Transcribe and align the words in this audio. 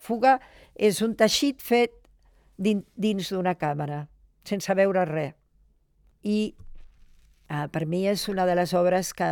Fuga 0.00 0.38
és 0.74 1.02
un 1.04 1.12
teixit 1.18 1.60
fet 1.60 1.92
din, 2.56 2.82
dins 2.96 3.28
d'una 3.32 3.54
càmera, 3.60 4.06
sense 4.48 4.74
veure 4.76 5.04
res. 5.08 5.36
I 6.24 6.52
eh, 7.48 7.66
per 7.72 7.86
mi 7.88 8.06
és 8.08 8.26
una 8.32 8.46
de 8.48 8.56
les 8.56 8.72
obres 8.76 9.12
que, 9.16 9.28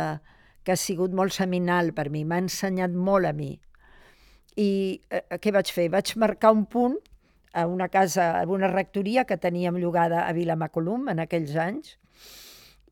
que 0.63 0.73
ha 0.73 0.79
sigut 0.79 1.13
molt 1.15 1.33
seminal 1.33 1.93
per 1.97 2.09
mi, 2.13 2.23
m'ha 2.25 2.41
ensenyat 2.45 2.93
molt 2.93 3.29
a 3.29 3.33
mi. 3.33 3.53
I 4.57 4.69
eh, 5.09 5.37
què 5.41 5.53
vaig 5.55 5.71
fer? 5.73 5.89
Vaig 5.93 6.15
marcar 6.21 6.53
un 6.55 6.65
punt 6.69 6.97
a 7.53 7.65
una 7.65 7.89
casa, 7.89 8.31
a 8.37 8.45
una 8.45 8.69
rectoria 8.69 9.25
que 9.25 9.37
teníem 9.41 9.77
llogada 9.81 10.27
a 10.27 10.33
Vilamacolum 10.37 11.09
en 11.09 11.21
aquells 11.25 11.55
anys, 11.57 11.97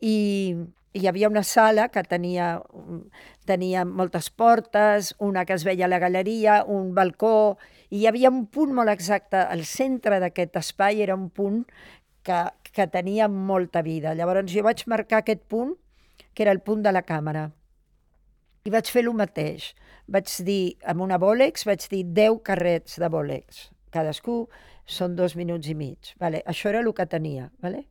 i 0.01 0.55
hi 0.93 1.07
havia 1.07 1.29
una 1.29 1.43
sala 1.43 1.89
que 1.89 2.03
tenia, 2.03 2.61
tenia 3.45 3.83
moltes 3.85 4.29
portes, 4.29 5.13
una 5.19 5.45
que 5.45 5.57
es 5.57 5.65
veia 5.67 5.85
a 5.85 5.91
la 5.91 5.99
galeria, 5.99 6.63
un 6.63 6.93
balcó, 6.95 7.57
i 7.89 8.01
hi 8.01 8.07
havia 8.07 8.31
un 8.33 8.45
punt 8.47 8.73
molt 8.75 8.91
exacte, 8.91 9.39
al 9.39 9.65
centre 9.65 10.19
d'aquest 10.23 10.57
espai 10.59 11.03
era 11.05 11.15
un 11.15 11.29
punt 11.29 11.63
que, 12.23 12.39
que 12.73 12.87
tenia 12.87 13.27
molta 13.27 13.83
vida. 13.85 14.15
Llavors 14.15 14.51
jo 14.53 14.63
vaig 14.65 14.83
marcar 14.87 15.21
aquest 15.21 15.45
punt, 15.47 15.75
que 16.33 16.43
era 16.43 16.55
el 16.55 16.61
punt 16.61 16.83
de 16.85 16.93
la 16.93 17.03
càmera, 17.05 17.47
i 18.67 18.73
vaig 18.73 18.89
fer 18.91 19.05
el 19.05 19.13
mateix. 19.15 19.71
Vaig 20.11 20.31
dir, 20.47 20.77
amb 20.87 21.03
una 21.03 21.19
bòlex, 21.19 21.65
vaig 21.67 21.87
dir 21.91 22.03
10 22.15 22.41
carrets 22.47 22.99
de 22.99 23.09
bòlex. 23.11 23.67
Cadascú 23.95 24.41
són 24.87 25.15
dos 25.15 25.35
minuts 25.39 25.67
i 25.71 25.75
mig. 25.75 26.13
Vale? 26.19 26.43
Això 26.47 26.71
era 26.71 26.83
el 26.83 26.91
que 26.95 27.07
tenia. 27.07 27.49
Vale? 27.63 27.85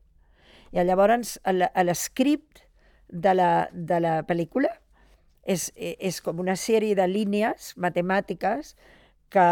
I 0.73 0.85
llavors, 0.85 1.37
l'escript 1.47 2.66
de, 3.09 3.35
la, 3.35 3.69
de 3.73 4.01
la 4.03 4.17
pel·lícula 4.27 4.71
és, 5.47 5.71
és 5.77 6.21
com 6.25 6.41
una 6.43 6.57
sèrie 6.59 6.97
de 6.99 7.07
línies 7.07 7.73
matemàtiques 7.79 8.75
que, 9.31 9.49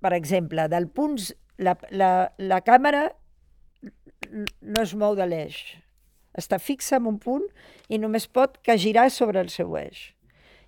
per 0.00 0.12
exemple, 0.16 0.68
del 0.72 0.88
punts... 0.88 1.32
La, 1.60 1.74
la, 1.92 2.32
la 2.40 2.62
càmera 2.64 3.10
no 4.62 4.80
es 4.80 4.94
mou 4.96 5.12
de 5.18 5.26
l'eix. 5.28 5.58
Està 6.32 6.56
fixa 6.62 6.96
en 6.96 7.08
un 7.10 7.18
punt 7.20 7.44
i 7.92 7.98
només 8.00 8.24
pot 8.32 8.56
que 8.64 8.78
girar 8.80 9.10
sobre 9.12 9.42
el 9.44 9.50
seu 9.52 9.76
eix. 9.76 10.14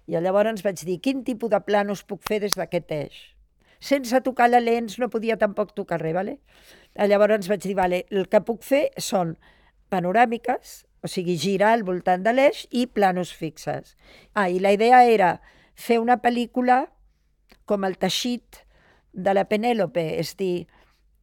I 0.04 0.18
llavors 0.20 0.64
vaig 0.66 0.82
dir, 0.84 0.98
quin 1.00 1.22
tipus 1.24 1.48
de 1.52 1.62
planos 1.64 2.02
puc 2.04 2.20
fer 2.28 2.42
des 2.42 2.58
d'aquest 2.58 2.92
eix? 2.92 3.20
Sense 3.82 4.20
tocar 4.22 4.50
la 4.50 4.60
lents 4.60 4.98
no 5.00 5.08
podia 5.10 5.38
tampoc 5.38 5.72
tocar 5.74 6.00
res, 6.02 6.14
vale? 6.14 6.36
Llavors 6.94 7.48
vaig 7.50 7.62
dir, 7.64 7.74
vale, 7.78 8.04
el 8.10 8.28
que 8.30 8.42
puc 8.44 8.62
fer 8.66 8.88
són 8.98 9.36
panoràmiques, 9.90 10.82
o 11.02 11.10
sigui, 11.10 11.36
girar 11.36 11.72
al 11.74 11.82
voltant 11.82 12.22
de 12.22 12.32
l'eix 12.32 12.64
i 12.70 12.86
planos 12.86 13.32
fixes. 13.34 13.96
Ah, 14.34 14.48
i 14.48 14.60
la 14.62 14.72
idea 14.74 15.02
era 15.04 15.32
fer 15.74 15.98
una 15.98 16.20
pel·lícula 16.22 16.86
com 17.66 17.84
el 17.84 17.98
teixit 17.98 18.62
de 19.12 19.34
la 19.34 19.44
Penèlope, 19.50 20.02
és 20.18 20.34
dir, 20.38 20.66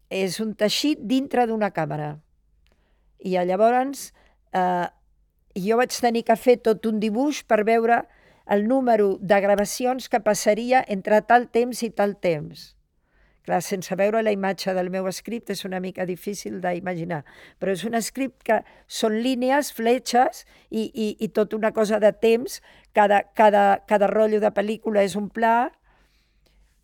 és 0.09 0.39
un 0.43 0.53
teixit 0.57 1.01
dintre 1.01 1.47
d'una 1.47 1.71
càmera. 1.71 2.17
I 3.19 3.35
llavors 3.47 4.09
eh, 4.55 4.87
jo 5.55 5.77
vaig 5.79 5.95
tenir 5.95 6.23
que 6.27 6.37
fer 6.39 6.59
tot 6.63 6.85
un 6.85 6.99
dibuix 6.99 7.43
per 7.43 7.63
veure 7.67 8.03
el 8.49 8.67
número 8.67 9.17
de 9.21 9.39
gravacions 9.41 10.09
que 10.09 10.21
passaria 10.25 10.83
entre 10.87 11.21
tal 11.21 11.47
temps 11.53 11.83
i 11.85 11.91
tal 11.93 12.15
temps. 12.19 12.73
Clar, 13.47 13.61
sense 13.63 13.95
veure 13.95 14.21
la 14.21 14.33
imatge 14.35 14.73
del 14.75 14.91
meu 14.93 15.07
script 15.15 15.49
és 15.53 15.63
una 15.65 15.79
mica 15.79 16.05
difícil 16.05 16.59
d'imaginar, 16.61 17.23
però 17.59 17.73
és 17.73 17.85
un 17.87 17.95
script 18.03 18.43
que 18.45 18.59
són 18.85 19.15
línies, 19.23 19.71
fletxes 19.73 20.45
i, 20.69 20.89
i, 20.91 21.15
i 21.19 21.29
tot 21.33 21.55
una 21.57 21.71
cosa 21.71 21.99
de 22.03 22.11
temps. 22.13 22.59
Cada, 22.93 23.23
cada, 23.33 23.81
cada 23.87 24.09
rotllo 24.11 24.41
de 24.43 24.51
pel·lícula 24.51 25.05
és 25.07 25.15
un 25.15 25.29
pla 25.29 25.69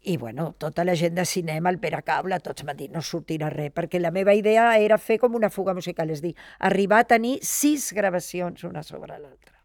i, 0.05 0.17
bueno, 0.17 0.53
tota 0.57 0.83
la 0.85 0.93
gent 0.95 1.15
de 1.17 1.25
cinema, 1.25 1.71
el 1.73 1.79
Pere 1.81 2.03
Cable, 2.05 2.37
tots 2.45 2.63
m'han 2.63 2.77
dit 2.77 2.91
no 2.93 3.01
sortirà 3.01 3.49
res, 3.49 3.71
perquè 3.73 3.97
la 3.97 4.13
meva 4.13 4.35
idea 4.37 4.67
era 4.77 4.99
fer 5.01 5.17
com 5.17 5.33
una 5.33 5.49
fuga 5.49 5.73
musical, 5.73 6.13
és 6.13 6.21
dir, 6.21 6.35
arribar 6.69 7.01
a 7.01 7.07
tenir 7.15 7.39
sis 7.41 7.89
gravacions 7.97 8.63
una 8.69 8.85
sobre 8.85 9.17
l'altra. 9.17 9.57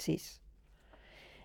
Sis. 0.00 0.38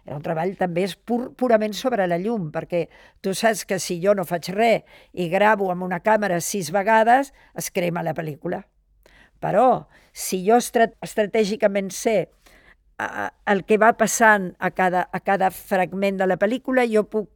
Era 0.05 0.17
un 0.19 0.23
treball 0.23 0.53
també 0.59 0.83
és 0.83 0.95
pur, 0.95 1.29
purament 1.39 1.73
sobre 1.77 2.07
la 2.07 2.19
llum, 2.19 2.49
perquè 2.51 2.87
tu 3.23 3.33
saps 3.37 3.63
que 3.65 3.79
si 3.79 4.01
jo 4.03 4.13
no 4.17 4.25
faig 4.27 4.49
res 4.51 4.99
i 5.13 5.29
gravo 5.31 5.69
amb 5.71 5.85
una 5.87 6.01
càmera 6.03 6.41
sis 6.43 6.73
vegades, 6.75 7.31
es 7.55 7.71
crema 7.71 8.03
la 8.03 8.15
pel·lícula. 8.17 8.63
Però, 9.43 9.87
si 10.11 10.43
jo 10.45 10.59
estratègicament 10.59 11.91
sé 11.91 12.17
el 13.49 13.63
que 13.67 13.79
va 13.81 13.93
passant 13.97 14.51
a 14.59 14.69
cada, 14.71 15.07
a 15.11 15.19
cada 15.19 15.49
fragment 15.51 16.19
de 16.19 16.27
la 16.27 16.37
pel·lícula, 16.39 16.85
jo 16.87 17.07
puc 17.07 17.31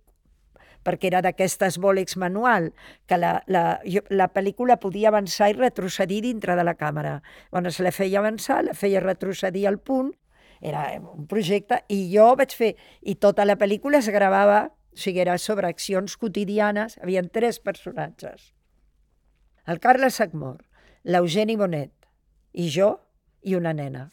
perquè 0.87 1.09
era 1.09 1.19
d'aquestes 1.23 1.79
bòlex 1.83 2.15
manual, 2.15 2.69
que 3.07 3.17
la, 3.19 3.33
la, 3.51 3.63
jo, 3.83 4.03
la 4.07 4.29
pel·lícula 4.31 4.77
podia 4.79 5.09
avançar 5.11 5.49
i 5.51 5.57
retrocedir 5.57 6.21
dintre 6.23 6.55
de 6.55 6.63
la 6.63 6.77
càmera. 6.79 7.17
Bueno, 7.51 7.71
se 7.71 7.83
la 7.83 7.91
feia 7.91 8.21
avançar, 8.21 8.61
la 8.63 8.75
feia 8.77 9.03
retrocedir 9.03 9.67
al 9.67 9.81
punt 9.83 10.13
era 10.61 10.85
un 10.99 11.27
projecte, 11.29 11.81
i 11.93 12.07
jo 12.13 12.31
vaig 12.39 12.53
fer, 12.55 12.73
i 13.01 13.15
tota 13.15 13.45
la 13.45 13.57
pel·lícula 13.59 14.01
es 14.01 14.09
gravava, 14.13 14.67
o 14.67 14.99
sigui, 14.99 15.21
era 15.21 15.37
sobre 15.37 15.69
accions 15.69 16.17
quotidianes, 16.17 16.97
havia 17.01 17.23
tres 17.23 17.59
personatges. 17.59 18.53
El 19.67 19.81
Carles 19.83 20.17
Sagmor, 20.17 20.61
l'Eugeni 21.03 21.57
Bonet, 21.59 21.93
i 22.53 22.69
jo, 22.73 22.93
i 23.43 23.55
una 23.55 23.73
nena. 23.75 24.07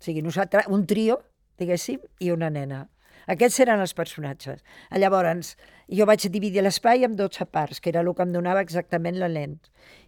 O 0.00 0.04
sigui, 0.04 0.22
nosaltres, 0.24 0.66
un 0.72 0.86
trio, 0.88 1.20
diguéssim, 1.60 2.00
i 2.24 2.32
una 2.32 2.48
nena. 2.50 2.86
Aquests 3.30 3.60
eren 3.62 3.82
els 3.84 3.92
personatges. 3.94 4.62
Llavors, 4.96 5.54
jo 5.92 6.06
vaig 6.08 6.24
dividir 6.32 6.64
l'espai 6.64 7.04
en 7.06 7.14
12 7.18 7.46
parts, 7.52 7.80
que 7.80 7.92
era 7.92 8.02
el 8.02 8.10
que 8.16 8.24
em 8.24 8.32
donava 8.34 8.64
exactament 8.64 9.20
la 9.20 9.28
lent. 9.28 9.58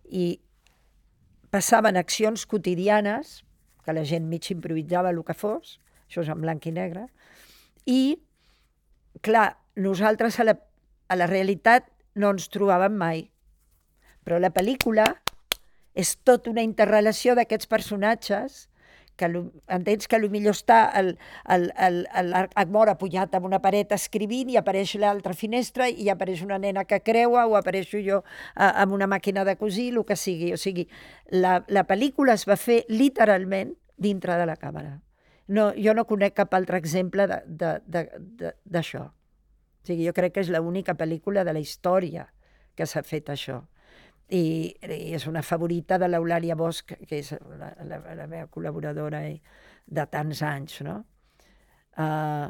I 0.08 0.40
passaven 1.52 2.00
accions 2.00 2.46
quotidianes, 2.48 3.42
que 3.84 3.94
la 3.94 4.04
gent 4.08 4.28
mig 4.30 4.48
improvisava 4.52 5.10
el 5.10 5.22
que 5.26 5.34
fos, 5.34 5.78
això 6.08 6.22
és 6.22 6.30
en 6.32 6.40
blanc 6.42 6.66
i 6.66 6.74
negre, 6.74 7.06
i, 7.86 8.18
clar, 9.22 9.56
nosaltres 9.76 10.38
a 10.38 10.46
la, 10.46 10.56
a 11.08 11.18
la 11.18 11.28
realitat 11.30 11.88
no 12.14 12.30
ens 12.34 12.48
trobàvem 12.52 12.94
mai, 12.98 13.24
però 14.22 14.38
la 14.38 14.52
pel·lícula 14.54 15.08
és 15.98 16.14
tot 16.24 16.46
una 16.48 16.62
interrelació 16.64 17.34
d'aquests 17.36 17.68
personatges 17.68 18.66
que 19.22 19.28
entens 19.76 20.08
que 20.10 20.18
millor 20.32 20.56
està 20.56 20.80
el, 20.98 21.14
el, 21.46 21.68
el, 21.78 22.02
el 22.18 22.34
amb 23.38 23.46
una 23.46 23.60
paret 23.62 23.94
escrivint 23.94 24.50
i 24.50 24.58
apareix 24.58 24.96
l'altra 24.98 25.36
finestra 25.38 25.88
i 25.88 26.10
apareix 26.10 26.42
una 26.42 26.58
nena 26.58 26.84
que 26.88 27.00
creua 27.06 27.46
o 27.46 27.56
apareixo 27.58 28.02
jo 28.02 28.22
eh, 28.24 28.66
amb 28.66 28.98
una 28.98 29.06
màquina 29.06 29.46
de 29.46 29.56
cosir, 29.60 29.92
el 29.94 30.02
que 30.08 30.18
sigui. 30.18 30.52
O 30.56 30.58
sigui, 30.60 30.88
la, 31.30 31.60
la 31.68 31.86
pel·lícula 31.86 32.34
es 32.34 32.46
va 32.48 32.58
fer 32.58 32.82
literalment 32.90 33.76
dintre 33.96 34.36
de 34.40 34.46
la 34.48 34.58
càmera. 34.58 34.98
No, 35.52 35.70
jo 35.76 35.94
no 35.94 36.06
conec 36.08 36.34
cap 36.38 36.54
altre 36.56 36.78
exemple 36.80 37.26
d'això. 37.28 39.02
O 39.02 39.86
sigui, 39.86 40.06
jo 40.06 40.14
crec 40.16 40.34
que 40.34 40.42
és 40.42 40.50
l'única 40.50 40.94
pel·lícula 40.98 41.44
de 41.44 41.54
la 41.54 41.62
història 41.62 42.28
que 42.74 42.86
s'ha 42.88 43.02
fet 43.04 43.30
això 43.30 43.62
i, 44.32 44.72
és 45.12 45.26
una 45.28 45.42
favorita 45.44 45.98
de 46.00 46.08
l'Eulàlia 46.08 46.56
Bosch, 46.56 46.94
que 47.08 47.20
és 47.20 47.32
la, 47.58 47.72
la, 47.84 48.00
la 48.16 48.26
meva 48.26 48.48
col·laboradora 48.52 49.22
de 49.28 50.04
tants 50.12 50.42
anys, 50.46 50.80
no? 50.86 51.02
Uh, 52.00 52.48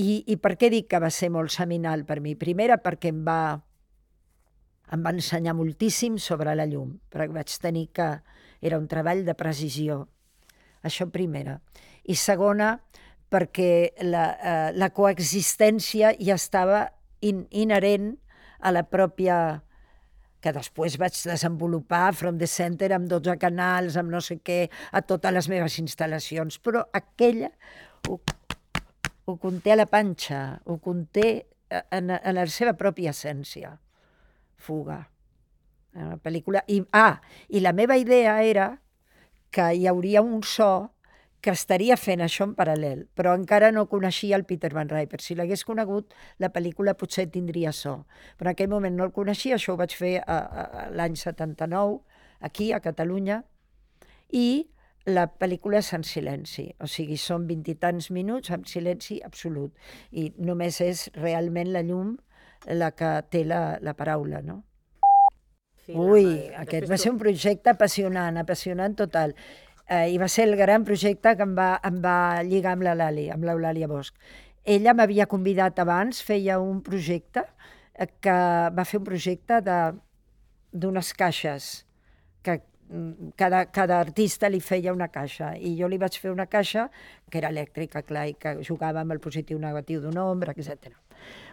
i, 0.00 0.24
I 0.32 0.36
per 0.42 0.56
què 0.58 0.70
dic 0.72 0.88
que 0.90 1.00
va 1.02 1.10
ser 1.14 1.28
molt 1.30 1.52
seminal 1.54 2.02
per 2.08 2.18
mi? 2.24 2.34
Primera, 2.38 2.80
perquè 2.82 3.12
em 3.12 3.20
va, 3.26 3.60
em 4.90 5.04
va 5.06 5.12
ensenyar 5.14 5.54
moltíssim 5.54 6.16
sobre 6.18 6.56
la 6.58 6.66
llum, 6.66 6.96
perquè 7.12 7.40
vaig 7.40 7.58
tenir 7.62 7.88
que... 7.94 8.12
Era 8.60 8.76
un 8.76 8.84
treball 8.84 9.22
de 9.24 9.32
precisió. 9.32 10.02
Això 10.84 11.06
primera. 11.08 11.54
I 12.04 12.12
segona, 12.20 12.74
perquè 13.32 13.94
la, 14.04 14.24
uh, 14.36 14.66
la 14.76 14.90
coexistència 14.92 16.10
ja 16.20 16.36
estava 16.36 16.82
in, 17.24 17.46
inherent 17.48 18.18
a 18.60 18.74
la 18.74 18.82
pròpia 18.84 19.38
que 20.40 20.52
després 20.56 20.96
vaig 21.00 21.16
desenvolupar 21.28 22.10
From 22.16 22.38
the 22.40 22.48
Center 22.48 22.90
amb 22.96 23.08
12 23.10 23.36
canals, 23.40 23.98
amb 24.00 24.12
no 24.12 24.22
sé 24.24 24.38
què, 24.44 24.64
a 24.92 25.02
totes 25.04 25.34
les 25.36 25.48
meves 25.52 25.78
instal·lacions, 25.82 26.58
però 26.64 26.86
aquella 26.96 27.50
ho, 28.08 28.18
ho 29.26 29.36
conté 29.40 29.74
a 29.74 29.80
la 29.82 29.88
panxa, 29.90 30.60
ho 30.64 30.78
conté 30.82 31.28
en, 31.70 32.10
en 32.10 32.36
la 32.36 32.46
seva 32.50 32.74
pròpia 32.78 33.14
essència. 33.14 33.76
Fuga. 34.60 35.00
Una 35.96 36.16
pel·lícula... 36.22 36.62
I, 36.70 36.80
ah, 36.94 37.20
i 37.48 37.62
la 37.62 37.74
meva 37.76 37.96
idea 37.98 38.38
era 38.46 38.72
que 39.50 39.72
hi 39.74 39.86
hauria 39.90 40.22
un 40.22 40.42
so 40.46 40.90
que 41.40 41.52
estaria 41.56 41.96
fent 41.96 42.20
això 42.24 42.44
en 42.48 42.54
paral·lel, 42.56 43.06
però 43.16 43.32
encara 43.38 43.70
no 43.72 43.86
coneixia 43.88 44.36
el 44.36 44.44
Peter 44.48 44.72
Van 44.76 44.90
Riper. 44.90 45.20
Si 45.24 45.36
l'hagués 45.36 45.64
conegut, 45.64 46.12
la 46.38 46.50
pel·lícula 46.52 46.96
potser 47.00 47.28
tindria 47.32 47.72
so. 47.72 48.02
Però 48.36 48.50
en 48.50 48.54
aquell 48.54 48.72
moment 48.72 48.96
no 48.96 49.06
el 49.08 49.14
coneixia, 49.16 49.56
això 49.56 49.74
ho 49.74 49.80
vaig 49.80 49.96
fer 49.96 50.18
l'any 50.96 51.16
79, 51.16 52.00
aquí, 52.44 52.70
a 52.72 52.82
Catalunya, 52.84 53.42
i 54.36 54.68
la 55.08 55.26
pel·lícula 55.32 55.80
és 55.80 55.92
en 55.96 56.04
silenci, 56.04 56.66
o 56.80 56.88
sigui, 56.90 57.16
són 57.16 57.46
vint 57.48 57.64
i 57.72 57.74
tants 57.80 58.10
minuts 58.12 58.52
amb 58.52 58.68
silenci 58.68 59.20
absolut, 59.24 59.72
i 60.12 60.28
només 60.38 60.80
és 60.84 61.08
realment 61.16 61.72
la 61.72 61.82
llum 61.86 62.18
la 62.68 62.90
que 62.92 63.14
té 63.32 63.46
la, 63.48 63.78
la 63.80 63.94
paraula, 63.96 64.42
no? 64.44 64.60
Sí, 65.86 65.94
Ui, 65.96 66.26
home, 66.26 66.50
aquest 66.60 66.90
va 66.90 66.98
ser 67.00 67.14
un 67.14 67.18
projecte 67.18 67.72
apassionant, 67.72 68.36
apassionant 68.36 68.94
total. 68.98 69.32
Eh, 69.90 70.12
I 70.14 70.18
va 70.22 70.28
ser 70.30 70.44
el 70.46 70.54
gran 70.54 70.84
projecte 70.86 71.32
que 71.34 71.42
em 71.42 71.56
va, 71.58 71.72
em 71.86 71.96
va 72.04 72.42
lligar 72.46 72.76
amb 72.76 72.86
la 72.86 72.94
Lali, 72.94 73.26
amb 73.34 73.42
l'Eulàlia 73.46 73.88
Bosch. 73.90 74.14
Ella 74.62 74.94
m'havia 74.94 75.26
convidat 75.26 75.80
abans, 75.82 76.20
feia 76.22 76.60
un 76.62 76.78
projecte, 76.86 77.42
eh, 77.94 78.06
que 78.22 78.36
va 78.76 78.84
fer 78.86 79.00
un 79.00 79.08
projecte 79.08 79.58
d'unes 80.70 81.12
caixes, 81.18 81.70
cada, 83.36 83.66
cada 83.70 84.00
artista 84.00 84.48
li 84.48 84.60
feia 84.60 84.92
una 84.92 85.08
caixa, 85.08 85.52
i 85.56 85.76
jo 85.78 85.88
li 85.88 85.98
vaig 85.98 86.16
fer 86.18 86.32
una 86.32 86.46
caixa 86.50 86.88
que 87.30 87.38
era 87.38 87.52
elèctrica, 87.54 88.02
clar, 88.02 88.26
i 88.30 88.34
que 88.34 88.56
jugava 88.66 89.04
amb 89.04 89.14
el 89.14 89.22
positiu 89.22 89.60
negatiu 89.62 90.02
d'un 90.02 90.18
ombra, 90.18 90.54
etc. 90.56 90.96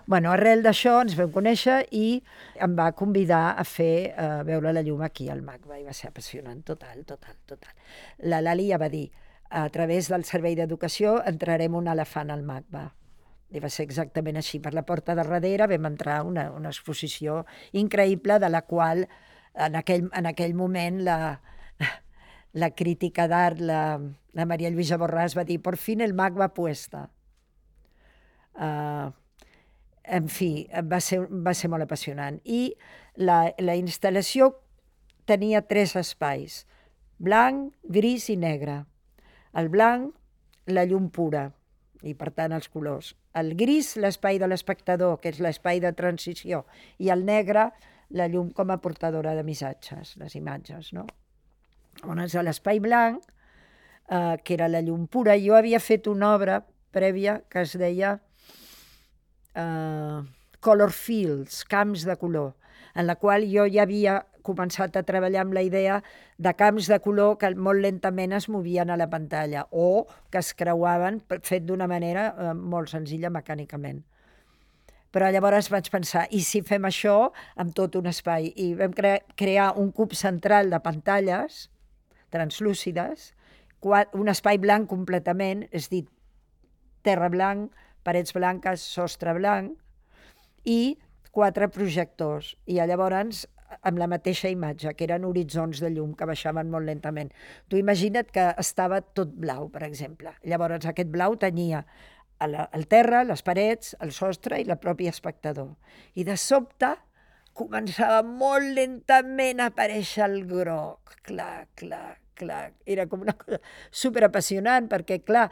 Bueno, 0.07 0.31
arrel 0.31 0.63
d'això 0.63 1.01
ens 1.03 1.17
vam 1.19 1.31
conèixer 1.35 1.81
i 1.91 2.21
em 2.63 2.75
va 2.77 2.93
convidar 2.95 3.57
a 3.59 3.65
fer 3.67 4.13
a 4.15 4.43
veure 4.47 4.71
la 4.73 4.83
llum 4.85 5.03
aquí 5.03 5.27
al 5.29 5.43
MACBA 5.43 5.81
i 5.81 5.87
va 5.87 5.93
ser 5.93 6.09
apassionant, 6.09 6.61
total, 6.63 7.03
total, 7.05 7.35
total. 7.45 7.73
La 8.31 8.39
Lali 8.41 8.69
ja 8.71 8.79
va 8.79 8.87
dir, 8.89 9.09
a 9.49 9.67
través 9.69 10.07
del 10.11 10.23
Servei 10.27 10.55
d'Educació 10.55 11.17
entrarem 11.27 11.75
un 11.75 11.91
elefant 11.91 12.31
al 12.31 12.43
MACBA. 12.47 12.85
I 13.55 13.61
va 13.63 13.69
ser 13.71 13.85
exactament 13.87 14.39
així. 14.39 14.59
Per 14.59 14.73
la 14.75 14.83
porta 14.83 15.13
de 15.15 15.23
darrere 15.23 15.67
vam 15.71 15.85
entrar 15.87 16.21
una, 16.27 16.49
una 16.51 16.71
exposició 16.73 17.45
increïble 17.71 18.39
de 18.43 18.49
la 18.51 18.63
qual 18.67 19.05
en 19.57 19.77
aquell, 19.79 20.07
en 20.13 20.29
aquell 20.29 20.53
moment 20.57 21.01
la, 21.05 21.17
la 22.53 22.71
crítica 22.75 23.27
d'art, 23.27 23.61
la, 23.61 23.99
la 24.37 24.45
Maria 24.49 24.71
Lluïsa 24.73 24.99
Borràs 25.01 25.35
va 25.37 25.45
dir 25.47 25.59
por 25.63 25.77
fin 25.81 26.01
el 26.01 26.13
MACBA 26.17 26.51
puesta. 26.57 27.07
Uh, 28.57 29.09
en 30.07 30.29
fi, 30.31 30.67
va 30.87 30.99
ser, 31.03 31.19
va 31.29 31.53
ser 31.57 31.69
molt 31.69 31.85
apassionant. 31.85 32.39
I 32.45 32.71
la, 33.19 33.51
la 33.59 33.75
instal·lació 33.77 34.53
tenia 35.27 35.65
tres 35.67 35.95
espais, 35.99 36.63
blanc, 37.19 37.73
gris 37.83 38.29
i 38.31 38.37
negre. 38.39 38.83
El 39.57 39.69
blanc, 39.73 40.13
la 40.71 40.85
llum 40.87 41.09
pura, 41.11 41.49
i 42.05 42.13
per 42.15 42.31
tant 42.31 42.53
els 42.55 42.69
colors. 42.71 43.13
El 43.37 43.53
gris, 43.59 43.95
l'espai 43.99 44.39
de 44.41 44.47
l'espectador, 44.49 45.17
que 45.21 45.33
és 45.33 45.41
l'espai 45.43 45.81
de 45.83 45.91
transició, 45.97 46.63
i 46.97 47.11
el 47.13 47.25
negre, 47.27 47.69
la 48.09 48.27
llum 48.31 48.51
com 48.55 48.71
a 48.71 48.79
portadora 48.83 49.33
de 49.35 49.43
missatges, 49.43 50.15
les 50.17 50.35
imatges, 50.39 50.93
no? 50.93 51.05
Llavors, 52.03 52.35
a 52.37 52.43
l'espai 52.45 52.79
blanc, 52.79 53.23
eh, 54.09 54.37
que 54.43 54.53
era 54.55 54.69
la 54.69 54.81
llum 54.81 55.07
pura, 55.07 55.35
jo 55.41 55.57
havia 55.57 55.79
fet 55.79 56.07
una 56.07 56.33
obra 56.35 56.61
prèvia 56.93 57.41
que 57.49 57.65
es 57.65 57.75
deia 57.77 58.17
eh, 59.55 60.21
Color 60.59 60.91
Fields, 60.91 61.63
camps 61.65 62.05
de 62.05 62.15
color, 62.17 62.55
en 62.95 63.07
la 63.07 63.15
qual 63.15 63.45
jo 63.49 63.67
ja 63.69 63.83
havia 63.83 64.21
començat 64.47 64.95
a 64.95 65.03
treballar 65.03 65.43
amb 65.43 65.55
la 65.57 65.63
idea 65.65 66.01
de 66.37 66.53
camps 66.55 66.87
de 66.87 66.99
color 67.03 67.35
que 67.41 67.51
molt 67.55 67.83
lentament 67.83 68.33
es 68.37 68.47
movien 68.49 68.89
a 68.89 68.97
la 68.97 69.09
pantalla 69.11 69.65
o 69.71 70.07
que 70.31 70.39
es 70.39 70.53
creuaven 70.55 71.19
fet 71.43 71.65
d'una 71.67 71.87
manera 71.91 72.29
eh, 72.31 72.53
molt 72.53 72.93
senzilla 72.93 73.33
mecànicament. 73.33 74.05
Però 75.11 75.29
llavors 75.31 75.71
vaig 75.71 75.87
pensar, 75.93 76.25
i 76.35 76.41
si 76.43 76.61
fem 76.67 76.85
això 76.87 77.31
amb 77.55 77.73
tot 77.77 77.95
un 77.95 78.09
espai? 78.11 78.51
I 78.55 78.73
vam 78.79 78.93
cre 78.95 79.19
crear 79.39 79.71
un 79.79 79.91
cub 79.95 80.13
central 80.17 80.69
de 80.73 80.79
pantalles 80.83 81.67
translúcides, 82.33 83.31
un 83.87 84.27
espai 84.27 84.59
blanc 84.59 84.89
completament, 84.91 85.63
és 85.71 85.87
dir, 85.87 86.03
terra 87.07 87.29
blanc, 87.31 87.71
parets 88.03 88.33
blanques, 88.35 88.83
sostre 88.83 89.33
blanc, 89.37 89.77
i 90.67 90.97
quatre 91.31 91.69
projectors. 91.71 92.55
I 92.67 92.81
llavors 92.81 93.45
amb 93.87 93.99
la 93.99 94.07
mateixa 94.07 94.49
imatge, 94.51 94.93
que 94.95 95.05
eren 95.07 95.25
horitzons 95.27 95.81
de 95.83 95.91
llum 95.93 96.13
que 96.17 96.27
baixaven 96.27 96.69
molt 96.71 96.87
lentament. 96.87 97.31
Tu 97.67 97.79
imagina't 97.79 98.31
que 98.33 98.49
estava 98.59 99.01
tot 99.01 99.33
blau, 99.35 99.67
per 99.71 99.83
exemple. 99.87 100.33
Llavors 100.47 100.87
aquest 100.87 101.11
blau 101.11 101.35
tenia 101.39 101.83
la, 102.45 102.67
el 102.77 102.85
terra, 102.87 103.23
les 103.25 103.41
parets, 103.41 103.95
el 104.03 104.13
sostre 104.13 104.59
i 104.61 104.67
la 104.67 104.77
pròpia 104.81 105.13
espectador. 105.13 105.73
I 106.13 106.27
de 106.27 106.37
sobte 106.37 106.93
començava 107.57 108.21
molt 108.21 108.69
lentament 108.77 109.63
a 109.63 109.71
aparèixer 109.71 110.25
el 110.27 110.43
groc. 110.49 111.17
Clar, 111.25 111.65
clar, 111.79 112.17
clar. 112.37 112.63
Era 112.85 113.07
com 113.09 113.25
una 113.25 113.33
cosa 113.33 113.57
superapassionant, 113.89 114.89
perquè, 114.91 115.23
clar, 115.25 115.49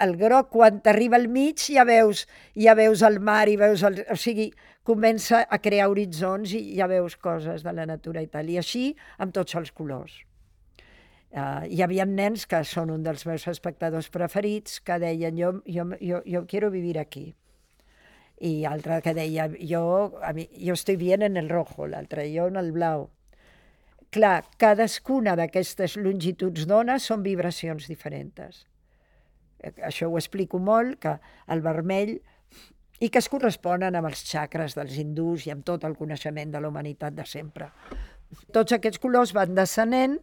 el 0.00 0.16
groc, 0.20 0.50
quan 0.52 0.80
t'arriba 0.84 1.18
al 1.20 1.28
mig, 1.32 1.60
ja 1.72 1.84
veus, 1.88 2.26
ja 2.56 2.76
veus 2.76 3.04
el 3.06 3.20
mar 3.24 3.46
i 3.48 3.56
veus 3.60 3.84
el... 3.88 4.02
O 4.12 4.16
sigui, 4.20 4.50
comença 4.84 5.44
a 5.44 5.60
crear 5.62 5.90
horitzons 5.92 6.54
i 6.56 6.62
ja 6.78 6.88
veus 6.90 7.16
coses 7.20 7.64
de 7.64 7.76
la 7.76 7.86
natura 7.88 8.24
i 8.24 8.28
tal. 8.32 8.48
I 8.48 8.60
així 8.60 8.90
amb 9.20 9.36
tots 9.36 9.56
els 9.60 9.72
colors. 9.76 10.20
Uh, 11.30 11.62
hi 11.70 11.78
havia 11.84 12.02
nens 12.10 12.42
que 12.50 12.58
són 12.66 12.90
un 12.90 13.04
dels 13.06 13.22
meus 13.28 13.44
espectadors 13.46 14.08
preferits 14.10 14.80
que 14.82 14.96
deien 14.98 15.36
jo, 15.38 15.52
jo, 15.62 15.84
jo, 16.02 16.18
jo 16.26 16.42
quiero 16.50 16.72
vivir 16.74 16.98
aquí. 16.98 17.28
I 18.42 18.64
altre 18.66 18.98
que 19.04 19.14
deia 19.14 19.46
jo, 19.60 19.84
a 20.26 20.32
mi, 20.34 20.48
jo 20.58 20.74
estoy 20.74 20.96
bien 20.96 21.22
en 21.22 21.36
el 21.36 21.48
rojo, 21.52 21.86
l'altre 21.86 22.24
jo 22.32 22.48
en 22.50 22.58
el 22.58 22.72
blau. 22.74 23.10
Clar, 24.10 24.42
cadascuna 24.58 25.36
d'aquestes 25.38 25.94
longituds 26.02 26.66
d'ona 26.66 26.96
són 26.98 27.22
vibracions 27.22 27.86
diferents. 27.86 28.64
Eh, 29.62 29.70
Això 29.86 30.08
ho 30.10 30.18
explico 30.18 30.58
molt, 30.58 30.98
que 30.98 31.14
el 31.46 31.62
vermell 31.62 32.16
i 32.98 33.08
que 33.08 33.22
es 33.22 33.30
corresponen 33.30 33.94
amb 33.94 34.10
els 34.10 34.24
xacres 34.26 34.74
dels 34.74 34.98
hindús 34.98 35.46
i 35.46 35.54
amb 35.54 35.62
tot 35.64 35.86
el 35.86 35.94
coneixement 35.94 36.50
de 36.50 36.60
la 36.60 36.72
humanitat 36.72 37.14
de 37.14 37.28
sempre. 37.28 37.70
Tots 38.50 38.74
aquests 38.74 38.98
colors 38.98 39.30
van 39.36 39.54
descenent 39.54 40.18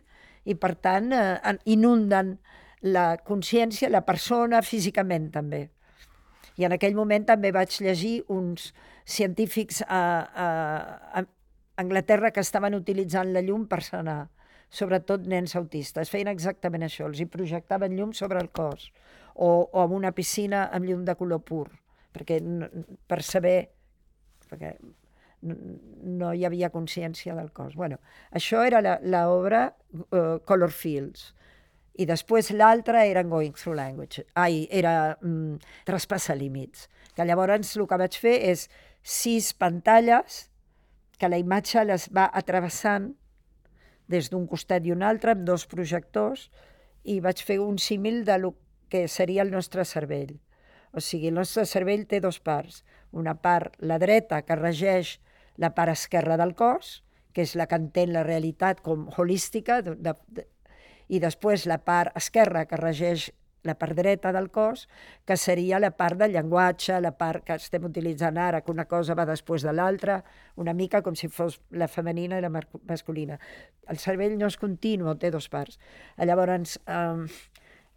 i, 0.48 0.56
per 0.56 0.74
tant, 0.80 1.12
eh, 1.14 1.38
en- 1.52 1.60
inunden 1.66 2.38
la 2.88 3.18
consciència, 3.26 3.90
la 3.92 4.04
persona, 4.08 4.62
físicament 4.64 5.32
també. 5.34 5.68
I 6.58 6.66
en 6.66 6.74
aquell 6.74 6.96
moment 6.98 7.26
també 7.28 7.52
vaig 7.54 7.74
llegir 7.86 8.24
uns 8.34 8.72
científics 9.06 9.84
a, 9.88 10.02
a, 10.46 10.48
a 11.22 11.24
Anglaterra 11.78 12.32
que 12.34 12.42
estaven 12.42 12.74
utilitzant 12.74 13.30
la 13.34 13.44
llum 13.46 13.68
per 13.70 13.84
sanar, 13.86 14.24
sobretot 14.70 15.28
nens 15.30 15.54
autistes. 15.56 16.10
Feien 16.10 16.32
exactament 16.32 16.84
això, 16.88 17.06
els 17.08 17.22
hi 17.22 17.28
projectaven 17.30 17.94
llum 17.96 18.14
sobre 18.18 18.42
el 18.42 18.50
cos 18.50 18.90
o, 19.36 19.70
o 19.70 19.84
en 19.86 19.94
una 20.00 20.12
piscina 20.18 20.66
amb 20.74 20.90
llum 20.90 21.06
de 21.06 21.16
color 21.16 21.44
pur, 21.46 21.68
perquè 22.14 22.40
per 23.08 23.22
saber 23.24 23.58
perquè 24.50 24.74
no, 25.48 26.34
hi 26.34 26.46
havia 26.46 26.72
consciència 26.74 27.36
del 27.38 27.52
cos. 27.56 27.76
Bueno, 27.76 28.00
això 28.32 28.64
era 28.66 28.82
l'obra 29.02 29.68
uh, 29.70 30.38
Color 30.46 30.74
Fields. 30.74 31.32
I 31.98 32.06
després 32.06 32.52
l'altra 32.54 33.06
era 33.10 33.24
Going 33.26 33.56
Through 33.58 33.78
Language. 33.78 34.26
Ai, 34.38 34.68
era 34.70 35.18
mm, 35.22 35.58
Traspassa 35.88 36.36
límits. 36.38 36.86
Que 37.18 37.26
llavors 37.26 37.74
el 37.76 37.88
que 37.90 37.98
vaig 38.04 38.20
fer 38.22 38.36
és 38.52 38.68
sis 39.02 39.54
pantalles 39.58 40.46
que 41.18 41.30
la 41.30 41.40
imatge 41.42 41.84
les 41.88 42.06
va 42.14 42.28
atrevessant 42.34 43.16
des 44.08 44.30
d'un 44.32 44.46
costat 44.48 44.86
i 44.86 44.94
un 44.94 45.04
altre 45.04 45.34
amb 45.34 45.46
dos 45.48 45.66
projectors 45.68 46.48
i 47.04 47.20
vaig 47.24 47.42
fer 47.44 47.58
un 47.64 47.80
símil 47.82 48.24
de 48.28 48.38
lo 48.38 48.54
que 48.90 49.08
seria 49.08 49.42
el 49.42 49.52
nostre 49.52 49.84
cervell. 49.86 50.38
O 50.94 51.02
sigui, 51.04 51.28
el 51.32 51.38
nostre 51.40 51.66
cervell 51.66 52.06
té 52.08 52.22
dos 52.24 52.40
parts. 52.40 52.84
Una 53.12 53.36
part, 53.42 53.76
la 53.80 53.98
dreta, 54.00 54.42
que 54.46 54.56
regeix 54.56 55.18
la 55.58 55.74
part 55.76 55.94
esquerra 55.94 56.38
del 56.38 56.56
cos, 56.56 57.02
que 57.34 57.44
és 57.46 57.56
la 57.58 57.68
que 57.70 57.78
entén 57.78 58.14
la 58.14 58.24
realitat 58.26 58.82
com 58.86 59.08
holística, 59.18 59.82
de, 59.86 59.98
de, 59.98 60.48
i 61.08 61.20
després 61.24 61.68
la 61.70 61.80
part 61.84 62.16
esquerra, 62.18 62.66
que 62.66 62.80
regeix 62.80 63.30
la 63.68 63.76
part 63.76 63.98
dreta 63.98 64.32
del 64.32 64.50
cos, 64.54 64.88
que 65.26 65.36
seria 65.38 65.80
la 65.80 65.92
part 65.92 66.18
del 66.22 66.34
llenguatge, 66.34 67.00
la 67.04 67.12
part 67.20 67.44
que 67.46 67.58
estem 67.60 67.86
utilitzant 67.90 68.38
ara, 68.40 68.62
que 68.64 68.72
una 68.72 68.88
cosa 68.88 69.16
va 69.18 69.28
després 69.28 69.66
de 69.68 69.74
l'altra, 69.76 70.22
una 70.56 70.74
mica 70.74 71.02
com 71.04 71.18
si 71.20 71.28
fos 71.28 71.60
la 71.72 71.90
femenina 71.92 72.40
i 72.40 72.46
la 72.46 72.52
masculina. 72.54 73.40
El 73.92 74.00
cervell 74.02 74.38
no 74.40 74.48
és 74.48 74.58
continu, 74.62 75.14
té 75.20 75.32
dos 75.34 75.50
parts. 75.52 75.78
Llavors, 76.18 76.78
eh, 76.88 77.28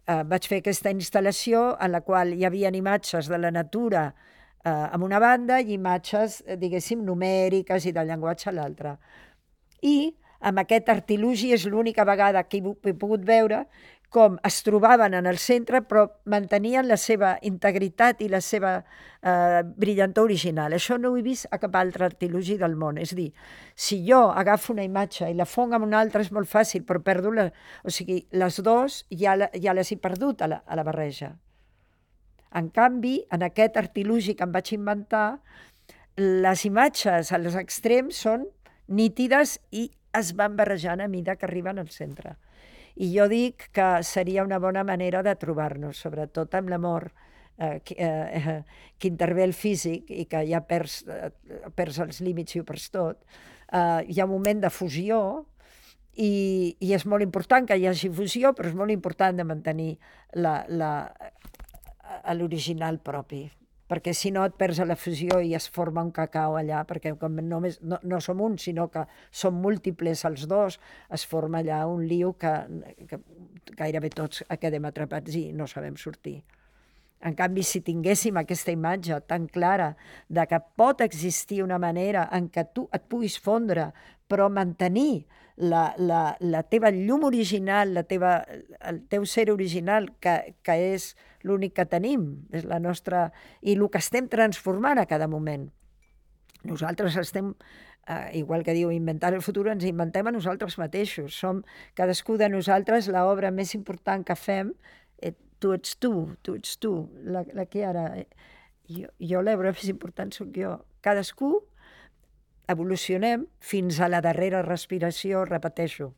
eh, 0.07 0.23
vaig 0.33 0.49
fer 0.49 0.61
aquesta 0.61 0.91
instal·lació 0.91 1.77
en 1.79 1.95
la 1.95 2.01
qual 2.01 2.35
hi 2.35 2.45
havia 2.45 2.73
imatges 2.75 3.31
de 3.31 3.39
la 3.39 3.51
natura 3.51 4.11
eh, 4.63 4.69
amb 4.69 5.03
una 5.03 5.19
banda 5.19 5.59
i 5.59 5.73
imatges, 5.77 6.41
eh, 6.45 6.57
diguéssim, 6.57 7.03
numèriques 7.05 7.85
i 7.85 7.93
del 7.95 8.07
llenguatge 8.11 8.49
a 8.49 8.55
l'altra. 8.55 8.97
I 9.81 10.13
amb 10.41 10.61
aquest 10.61 10.89
artilugi 10.89 11.51
és 11.53 11.65
l'única 11.69 12.05
vegada 12.05 12.43
que 12.43 12.61
he, 12.61 12.93
pogut 12.93 13.25
veure 13.25 13.65
com 14.11 14.35
es 14.43 14.57
trobaven 14.65 15.13
en 15.15 15.27
el 15.29 15.37
centre 15.39 15.79
però 15.87 16.03
mantenien 16.27 16.87
la 16.87 16.97
seva 16.99 17.37
integritat 17.47 18.19
i 18.21 18.27
la 18.27 18.41
seva 18.43 18.73
eh, 18.81 19.61
brillantor 19.63 20.27
original. 20.27 20.75
Això 20.75 20.97
no 20.99 21.13
ho 21.13 21.17
he 21.17 21.23
vist 21.23 21.47
a 21.49 21.61
cap 21.61 21.77
altre 21.79 22.09
artilugi 22.09 22.57
del 22.59 22.75
món. 22.75 22.99
És 22.99 23.15
dir, 23.15 23.29
si 23.73 24.01
jo 24.07 24.25
agafo 24.43 24.73
una 24.75 24.83
imatge 24.83 25.29
i 25.31 25.37
la 25.37 25.47
fongo 25.47 25.79
amb 25.79 25.87
una 25.87 26.01
altra 26.03 26.25
és 26.25 26.33
molt 26.35 26.51
fàcil, 26.51 26.83
però 26.83 26.99
perdo 26.99 27.31
la... 27.31 27.47
O 27.87 27.93
sigui, 27.93 28.25
les 28.35 28.59
dues 28.59 29.05
ja, 29.15 29.37
la, 29.39 29.47
ja 29.55 29.77
les 29.77 29.95
he 29.95 29.97
perdut 30.01 30.43
a 30.43 30.51
la, 30.51 30.59
a 30.67 30.75
la 30.75 30.83
barreja. 30.83 31.31
En 32.55 32.67
canvi, 32.69 33.21
en 33.31 33.43
aquest 33.47 33.77
artilugi 33.79 34.35
que 34.35 34.43
em 34.43 34.51
vaig 34.51 34.73
inventar, 34.75 35.39
les 36.17 36.65
imatges 36.67 37.31
als 37.31 37.55
extrems 37.55 38.19
són 38.25 38.45
nítides 38.91 39.57
i 39.71 39.87
es 40.17 40.33
van 40.35 40.57
barrejant 40.59 41.01
a 41.01 41.07
mida 41.07 41.37
que 41.39 41.47
arriben 41.47 41.79
al 41.79 41.89
centre. 41.89 42.35
I 42.99 43.07
jo 43.13 43.27
dic 43.31 43.69
que 43.71 44.03
seria 44.03 44.43
una 44.43 44.59
bona 44.59 44.83
manera 44.83 45.21
de 45.23 45.35
trobar-nos, 45.39 46.01
sobretot 46.03 46.53
amb 46.59 46.73
l'amor 46.73 47.07
eh, 47.57 47.79
que, 47.85 47.95
eh, 47.97 48.63
que 48.99 49.07
intervé 49.07 49.45
el 49.47 49.53
físic 49.53 50.11
i 50.11 50.25
que 50.27 50.43
ja 50.49 50.63
perds, 50.67 51.05
eh, 51.07 51.31
perds 51.75 52.01
els 52.03 52.19
límits 52.25 52.55
i 52.55 52.61
ho 52.61 52.67
perds 52.67 52.89
tot. 52.91 53.23
Eh, 53.71 54.11
hi 54.11 54.19
ha 54.19 54.27
un 54.27 54.35
moment 54.35 54.59
de 54.65 54.73
fusió 54.73 55.21
i, 56.19 56.75
i 56.83 56.91
és 56.91 57.07
molt 57.07 57.23
important 57.23 57.67
que 57.67 57.79
hi 57.79 57.87
hagi 57.87 58.11
fusió, 58.11 58.51
però 58.57 58.67
és 58.67 58.75
molt 58.75 58.91
important 58.91 59.39
de 59.39 59.47
mantenir 59.47 59.93
l'original 62.35 62.99
propi 63.03 63.45
perquè 63.91 64.13
si 64.15 64.29
no 64.31 64.45
et 64.47 64.53
perds 64.55 64.79
a 64.79 64.85
la 64.87 64.95
fusió 64.95 65.41
i 65.43 65.51
es 65.57 65.65
forma 65.75 66.03
un 66.05 66.13
cacau 66.15 66.55
allà, 66.55 66.85
perquè 66.87 67.11
com 67.19 67.41
només, 67.43 67.81
no, 67.83 67.97
no 68.07 68.21
som 68.23 68.39
un, 68.39 68.55
sinó 68.55 68.85
que 68.93 69.03
som 69.35 69.57
múltiples 69.59 70.23
els 70.29 70.45
dos, 70.47 70.77
es 71.11 71.25
forma 71.27 71.59
allà 71.59 71.81
un 71.91 72.05
liu 72.07 72.31
que, 72.39 72.53
que 73.09 73.19
gairebé 73.75 74.13
tots 74.15 74.45
quedem 74.61 74.87
atrapats 74.87 75.35
i 75.35 75.49
no 75.51 75.67
sabem 75.67 75.97
sortir. 75.99 76.37
En 77.21 77.35
canvi, 77.37 77.65
si 77.67 77.83
tinguéssim 77.85 78.39
aquesta 78.39 78.71
imatge 78.71 79.19
tan 79.29 79.49
clara 79.51 79.91
de 80.29 80.45
que 80.47 80.61
pot 80.79 81.03
existir 81.03 81.59
una 81.61 81.77
manera 81.77 82.29
en 82.33 82.47
què 82.49 82.63
tu 82.73 82.87
et 82.95 83.03
puguis 83.11 83.35
fondre, 83.43 83.89
però 84.31 84.47
mantenir 84.49 85.25
la, 85.57 85.91
la, 85.99 86.21
la 86.39 86.63
teva 86.63 86.89
llum 86.95 87.27
original, 87.27 87.91
la 87.93 88.05
teva, 88.07 88.37
el 88.87 89.03
teu 89.11 89.27
ser 89.27 89.49
original, 89.51 90.07
que, 90.23 90.55
que 90.63 90.79
és 90.95 91.11
l'únic 91.47 91.75
que 91.77 91.85
tenim, 91.89 92.47
és 92.53 92.65
la 92.67 92.79
nostra... 92.79 93.29
i 93.61 93.75
el 93.75 93.87
que 93.89 94.01
estem 94.01 94.27
transformant 94.31 95.01
a 95.01 95.07
cada 95.09 95.27
moment. 95.27 95.69
Nosaltres 96.63 97.17
estem, 97.17 97.53
eh, 98.07 98.37
igual 98.37 98.63
que 98.63 98.75
diu 98.77 98.91
inventar 98.91 99.33
el 99.33 99.41
futur, 99.41 99.67
ens 99.71 99.85
inventem 99.87 100.27
a 100.27 100.35
nosaltres 100.35 100.77
mateixos. 100.77 101.33
Som 101.33 101.63
cadascú 101.97 102.37
de 102.37 102.49
nosaltres 102.49 103.09
l'obra 103.09 103.51
més 103.51 103.73
important 103.77 104.25
que 104.25 104.37
fem 104.37 104.73
eh, 105.21 105.33
tu 105.59 105.73
ets 105.73 105.97
tu, 105.97 106.29
tu 106.41 106.55
ets 106.59 106.77
tu, 106.77 106.95
la, 107.23 107.45
la 107.53 107.65
que 107.65 107.85
ara... 107.85 108.11
Eh, 108.21 108.27
jo, 108.91 109.09
jo 109.19 109.41
l'obra 109.41 109.73
més 109.73 109.89
important 109.89 110.33
sóc 110.35 110.53
jo. 110.57 110.77
Cadascú 111.01 111.57
evolucionem 112.71 113.47
fins 113.59 113.99
a 113.99 114.07
la 114.09 114.21
darrera 114.21 114.61
respiració, 114.65 115.43
repeteixo, 115.45 116.11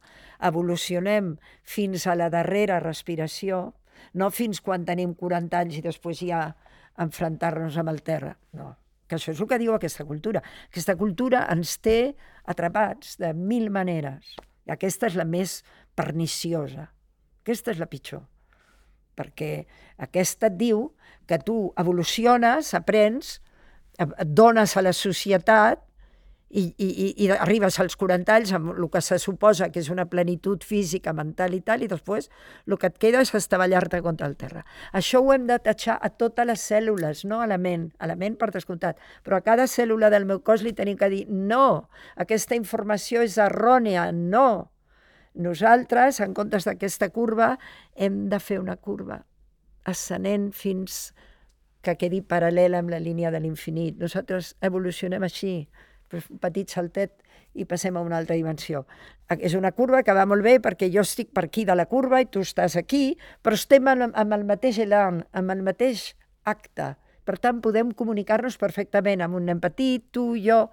evolucionem 0.44 1.38
fins 1.64 2.06
a 2.08 2.16
la 2.20 2.30
darrera 2.34 2.80
respiració, 2.84 3.74
no 4.14 4.30
fins 4.32 4.62
quan 4.62 4.86
tenim 4.86 5.14
40 5.18 5.60
anys 5.60 5.78
i 5.80 5.84
després 5.86 6.24
ja 6.24 6.46
enfrontar-nos 7.04 7.78
amb 7.78 7.94
el 7.94 8.02
terra, 8.06 8.36
no. 8.58 8.74
Que 9.08 9.18
això 9.18 9.34
és 9.34 9.42
el 9.42 9.50
que 9.50 9.60
diu 9.60 9.74
aquesta 9.76 10.06
cultura. 10.08 10.42
Aquesta 10.70 10.96
cultura 10.98 11.44
ens 11.54 11.76
té 11.84 12.14
atrapats 12.50 13.18
de 13.22 13.34
mil 13.36 13.70
maneres. 13.74 14.36
I 14.66 14.74
aquesta 14.74 15.10
és 15.10 15.18
la 15.20 15.28
més 15.28 15.62
perniciosa. 15.96 16.88
Aquesta 17.44 17.74
és 17.74 17.82
la 17.82 17.90
pitjor. 17.92 18.24
Perquè 19.14 19.52
aquesta 20.02 20.48
et 20.50 20.56
diu 20.58 20.86
que 21.28 21.38
tu 21.44 21.58
evoluciones, 21.78 22.74
aprens, 22.74 23.40
et 24.00 24.30
dones 24.34 24.78
a 24.78 24.82
la 24.82 24.94
societat 24.96 25.84
i, 26.54 26.64
i, 26.78 27.08
i 27.26 27.30
arribes 27.34 27.80
als 27.82 27.96
40 27.98 28.34
anys 28.36 28.52
amb 28.54 28.74
el 28.76 28.86
que 28.94 29.02
se 29.02 29.18
suposa 29.22 29.72
que 29.74 29.82
és 29.82 29.90
una 29.90 30.06
plenitud 30.10 30.62
física, 30.64 31.14
mental 31.18 31.56
i 31.58 31.62
tal, 31.66 31.82
i 31.82 31.90
després 31.90 32.30
el 32.68 32.78
que 32.78 32.92
et 32.92 33.00
queda 33.02 33.24
és 33.26 33.34
estavellar-te 33.34 34.04
contra 34.06 34.30
el 34.30 34.38
terra. 34.38 34.62
Això 34.94 35.24
ho 35.24 35.34
hem 35.34 35.48
de 35.50 35.58
tatxar 35.66 35.98
a 35.98 36.12
totes 36.14 36.48
les 36.48 36.68
cèl·lules, 36.70 37.26
no 37.26 37.42
a 37.42 37.50
la 37.50 37.58
ment, 37.58 37.90
a 37.98 38.10
la 38.12 38.18
ment 38.20 38.38
per 38.38 38.52
descomptat, 38.54 39.02
però 39.26 39.40
a 39.40 39.46
cada 39.46 39.66
cèl·lula 39.66 40.12
del 40.14 40.30
meu 40.30 40.44
cos 40.46 40.62
li 40.62 40.76
tenim 40.78 41.00
que 41.00 41.10
dir 41.10 41.26
no, 41.28 41.90
aquesta 42.22 42.56
informació 42.60 43.26
és 43.26 43.40
errònia, 43.42 44.12
no. 44.14 44.70
Nosaltres, 45.34 46.22
en 46.22 46.36
comptes 46.38 46.70
d'aquesta 46.70 47.10
curva, 47.10 47.56
hem 47.98 48.28
de 48.30 48.38
fer 48.38 48.62
una 48.62 48.78
curva 48.78 49.24
ascendent 49.90 50.52
fins 50.56 51.12
que 51.84 51.98
quedi 52.00 52.22
paral·lela 52.24 52.80
amb 52.80 52.94
la 52.94 53.02
línia 53.04 53.32
de 53.34 53.42
l'infinit. 53.44 53.98
Nosaltres 54.00 54.54
evolucionem 54.64 55.26
així 55.28 55.56
petit 56.42 56.70
saltet 56.70 57.14
i 57.54 57.66
passem 57.70 57.98
a 57.98 58.02
una 58.02 58.18
altra 58.18 58.36
dimensió. 58.36 58.84
És 59.40 59.56
una 59.58 59.72
curva 59.72 60.04
que 60.04 60.14
va 60.16 60.26
molt 60.30 60.44
bé 60.46 60.58
perquè 60.62 60.90
jo 60.94 61.04
estic 61.06 61.32
per 61.34 61.46
aquí 61.48 61.66
de 61.66 61.76
la 61.78 61.86
curva 61.90 62.22
i 62.22 62.30
tu 62.30 62.44
estàs 62.46 62.78
aquí, 62.80 63.16
però 63.42 63.58
estem 63.58 63.88
amb 63.88 64.38
el 64.38 64.46
mateix 64.50 64.80
elan, 64.84 65.24
amb 65.34 65.54
el 65.54 65.64
mateix 65.66 66.12
acte. 66.50 66.94
Per 67.24 67.38
tant, 67.40 67.62
podem 67.64 67.94
comunicar-nos 67.96 68.58
perfectament 68.60 69.22
amb 69.24 69.40
un 69.40 69.52
nen 69.52 69.62
petit, 69.64 70.10
tu, 70.12 70.34
jo... 70.40 70.66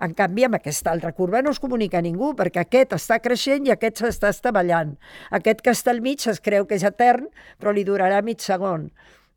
En 0.00 0.14
canvi, 0.16 0.46
amb 0.46 0.56
aquesta 0.56 0.94
altra 0.94 1.10
curva 1.12 1.42
no 1.44 1.50
es 1.52 1.58
comunica 1.60 2.00
ningú, 2.00 2.30
perquè 2.32 2.62
aquest 2.62 2.94
està 2.96 3.18
creixent 3.20 3.66
i 3.68 3.72
aquest 3.74 4.00
s'està 4.00 4.30
estavellant. 4.32 4.94
Aquest 5.36 5.60
que 5.60 5.74
està 5.76 5.92
al 5.92 6.00
mig 6.00 6.24
es 6.30 6.40
creu 6.40 6.64
que 6.64 6.78
és 6.78 6.86
etern, 6.88 7.26
però 7.60 7.74
li 7.76 7.84
durarà 7.84 8.22
mig 8.24 8.40
segon. 8.40 8.86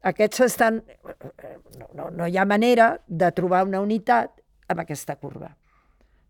Aquests 0.08 0.46
estan... 0.48 0.80
No, 1.80 1.90
no, 2.00 2.08
no 2.16 2.30
hi 2.32 2.40
ha 2.40 2.48
manera 2.48 2.94
de 3.08 3.32
trobar 3.36 3.66
una 3.68 3.84
unitat 3.84 4.32
amb 4.68 4.84
aquesta 4.84 5.16
curva. 5.20 5.54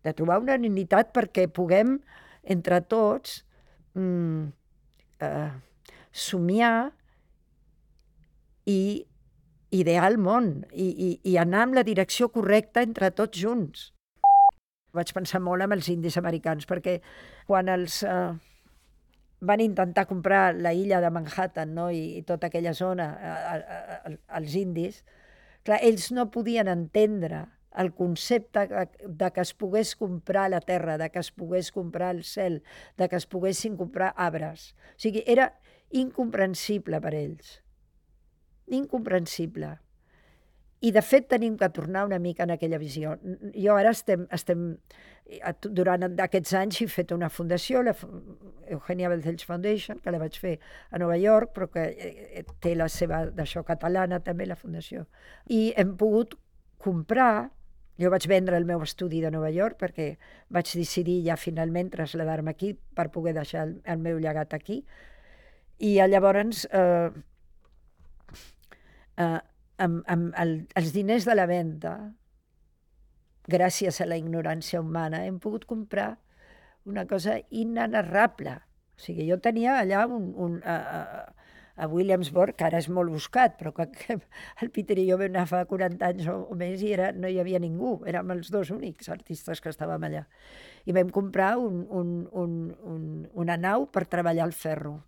De 0.04 0.12
trobar 0.12 0.40
una 0.42 0.58
unitat 0.60 1.12
perquè 1.16 1.46
puguem, 1.48 1.98
entre 2.44 2.80
tots, 2.80 3.42
mm, 3.94 4.52
eh, 5.20 5.50
somiar 6.12 6.92
i 8.66 9.06
idear 9.74 10.06
el 10.10 10.18
món 10.22 10.64
i, 10.72 10.86
i, 10.86 11.10
i 11.32 11.36
anar 11.40 11.68
en 11.68 11.74
la 11.78 11.84
direcció 11.86 12.30
correcta 12.32 12.84
entre 12.84 13.10
tots 13.10 13.40
junts. 13.40 13.90
Vaig 14.94 15.10
pensar 15.16 15.40
molt 15.42 15.64
amb 15.64 15.74
els 15.74 15.88
indis 15.90 16.18
americans, 16.20 16.68
perquè 16.70 17.00
quan 17.48 17.68
els 17.72 18.02
eh, 18.06 18.34
van 19.44 19.60
intentar 19.64 20.06
comprar 20.06 20.54
la 20.54 20.72
illa 20.72 21.00
de 21.02 21.10
Manhattan 21.10 21.74
no? 21.74 21.88
I, 21.90 22.20
i 22.20 22.22
tota 22.22 22.48
aquella 22.48 22.72
zona, 22.74 23.10
eh, 23.18 23.34
eh, 23.56 23.98
eh 24.12 24.16
els 24.38 24.54
indis, 24.60 25.02
clar, 25.66 25.80
ells 25.82 26.10
no 26.14 26.30
podien 26.30 26.70
entendre 26.70 27.44
el 27.76 27.92
concepte 27.94 28.66
de 28.68 29.30
que 29.32 29.40
es 29.40 29.54
pogués 29.54 29.94
comprar 29.96 30.50
la 30.50 30.60
terra, 30.60 30.98
de 30.98 31.10
que 31.10 31.18
es 31.18 31.30
pogués 31.32 31.72
comprar 31.72 32.14
el 32.14 32.24
cel, 32.24 32.62
de 32.96 33.08
que 33.08 33.16
es 33.16 33.26
poguessin 33.26 33.76
comprar 33.76 34.12
arbres. 34.16 34.74
O 34.96 35.00
sigui, 35.06 35.24
era 35.26 35.52
incomprensible 35.90 37.00
per 37.00 37.14
ells. 37.14 37.58
Incomprensible. 38.66 39.78
I, 40.84 40.90
de 40.92 41.00
fet, 41.00 41.26
tenim 41.30 41.56
que 41.56 41.68
tornar 41.72 42.04
una 42.04 42.18
mica 42.20 42.44
en 42.44 42.52
aquella 42.52 42.78
visió. 42.78 43.16
Jo 43.56 43.76
ara 43.78 43.94
estem, 43.96 44.26
estem 44.36 44.74
durant 45.72 46.04
aquests 46.20 46.52
anys 46.58 46.82
he 46.82 46.86
fet 46.92 47.12
una 47.14 47.30
fundació, 47.32 47.82
la 47.82 47.94
Eugenia 48.68 49.08
Belcells 49.08 49.46
Foundation, 49.48 50.00
que 50.04 50.12
la 50.12 50.20
vaig 50.20 50.36
fer 50.38 50.58
a 50.90 51.00
Nova 51.00 51.16
York, 51.16 51.54
però 51.54 51.70
que 51.72 51.84
eh, 51.88 52.12
eh, 52.40 52.44
té 52.60 52.74
la 52.76 52.88
seva, 52.88 53.24
d'això 53.32 53.64
catalana 53.64 54.20
també, 54.20 54.46
la 54.46 54.56
fundació. 54.56 55.06
I 55.48 55.72
hem 55.80 55.96
pogut 55.96 56.36
comprar 56.76 57.50
jo 58.00 58.10
vaig 58.10 58.26
vendre 58.30 58.58
el 58.58 58.66
meu 58.66 58.82
estudi 58.82 59.20
de 59.22 59.30
Nova 59.30 59.50
York 59.54 59.78
perquè 59.78 60.08
vaig 60.50 60.72
decidir 60.74 61.20
ja 61.26 61.36
finalment 61.38 61.92
traslladar-me 61.92 62.54
aquí 62.54 62.72
per 62.74 63.10
poder 63.14 63.34
deixar 63.36 63.68
el, 63.68 63.76
el 63.84 64.02
meu 64.02 64.18
llegat 64.18 64.54
aquí. 64.54 64.82
I 65.78 65.96
llavors, 66.10 66.64
eh, 66.70 67.10
eh, 69.18 69.40
amb, 69.78 70.02
amb 70.06 70.34
el, 70.38 70.54
els 70.74 70.92
diners 70.94 71.26
de 71.28 71.34
la 71.34 71.46
venda, 71.50 71.94
gràcies 73.50 74.00
a 74.00 74.08
la 74.08 74.18
ignorància 74.18 74.80
humana, 74.80 75.24
hem 75.26 75.38
pogut 75.38 75.66
comprar 75.68 76.14
una 76.84 77.06
cosa 77.06 77.38
inenarrable. 77.50 78.58
O 78.94 79.02
sigui, 79.02 79.26
jo 79.28 79.38
tenia 79.42 79.78
allà 79.80 80.04
un, 80.06 80.30
un, 80.38 80.58
uh, 80.62 81.33
a 81.76 81.88
Williamsburg, 81.90 82.54
que 82.58 82.66
ara 82.68 82.78
és 82.78 82.88
molt 82.92 83.10
buscat, 83.10 83.56
però 83.58 83.72
que, 83.74 84.18
el 84.62 84.70
Peter 84.74 84.98
i 85.00 85.08
jo 85.08 85.18
vam 85.20 85.32
anar 85.32 85.46
fa 85.50 85.64
40 85.70 86.10
anys 86.10 86.28
o, 86.30 86.36
o 86.52 86.58
més 86.58 86.82
i 86.82 86.92
era, 86.94 87.10
no 87.12 87.30
hi 87.30 87.40
havia 87.42 87.60
ningú, 87.62 87.96
érem 88.10 88.30
els 88.36 88.52
dos 88.54 88.70
únics 88.74 89.10
artistes 89.14 89.62
que 89.62 89.72
estàvem 89.72 90.06
allà. 90.06 90.26
I 90.86 90.94
vam 90.94 91.10
comprar 91.14 91.56
un, 91.58 91.82
un, 91.90 92.14
un, 92.30 92.54
un, 92.94 93.10
una 93.44 93.58
nau 93.58 93.88
per 93.90 94.06
treballar 94.10 94.46
el 94.46 94.54
ferro, 94.54 95.00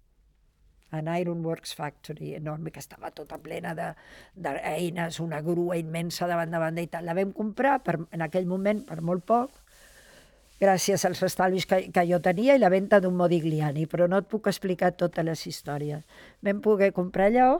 an 0.96 1.08
Ironworks 1.10 1.74
Factory 1.74 2.34
enorme, 2.36 2.70
que 2.70 2.80
estava 2.82 3.10
tota 3.14 3.38
plena 3.42 3.74
d'eines, 3.74 5.20
una 5.20 5.40
grua 5.42 5.78
immensa 5.78 6.28
davant 6.30 6.52
de 6.52 6.60
banda 6.62 6.82
i 6.82 6.90
tal. 6.90 7.06
La 7.06 7.16
vam 7.18 7.32
comprar 7.34 7.80
per, 7.84 7.98
en 8.14 8.22
aquell 8.26 8.46
moment 8.46 8.84
per 8.86 9.00
molt 9.02 9.26
poc, 9.26 9.65
gràcies 10.60 11.04
als 11.04 11.22
estalvis 11.26 11.66
que, 11.68 11.82
que 11.92 12.04
jo 12.08 12.20
tenia 12.24 12.56
i 12.56 12.62
la 12.62 12.70
venda 12.72 13.00
d'un 13.00 13.16
Modigliani, 13.16 13.86
però 13.90 14.08
no 14.08 14.20
et 14.22 14.28
puc 14.30 14.48
explicar 14.50 14.94
totes 14.96 15.24
les 15.26 15.46
històries. 15.50 16.04
Vam 16.44 16.62
poder 16.64 16.92
comprar 16.96 17.28
allò, 17.30 17.50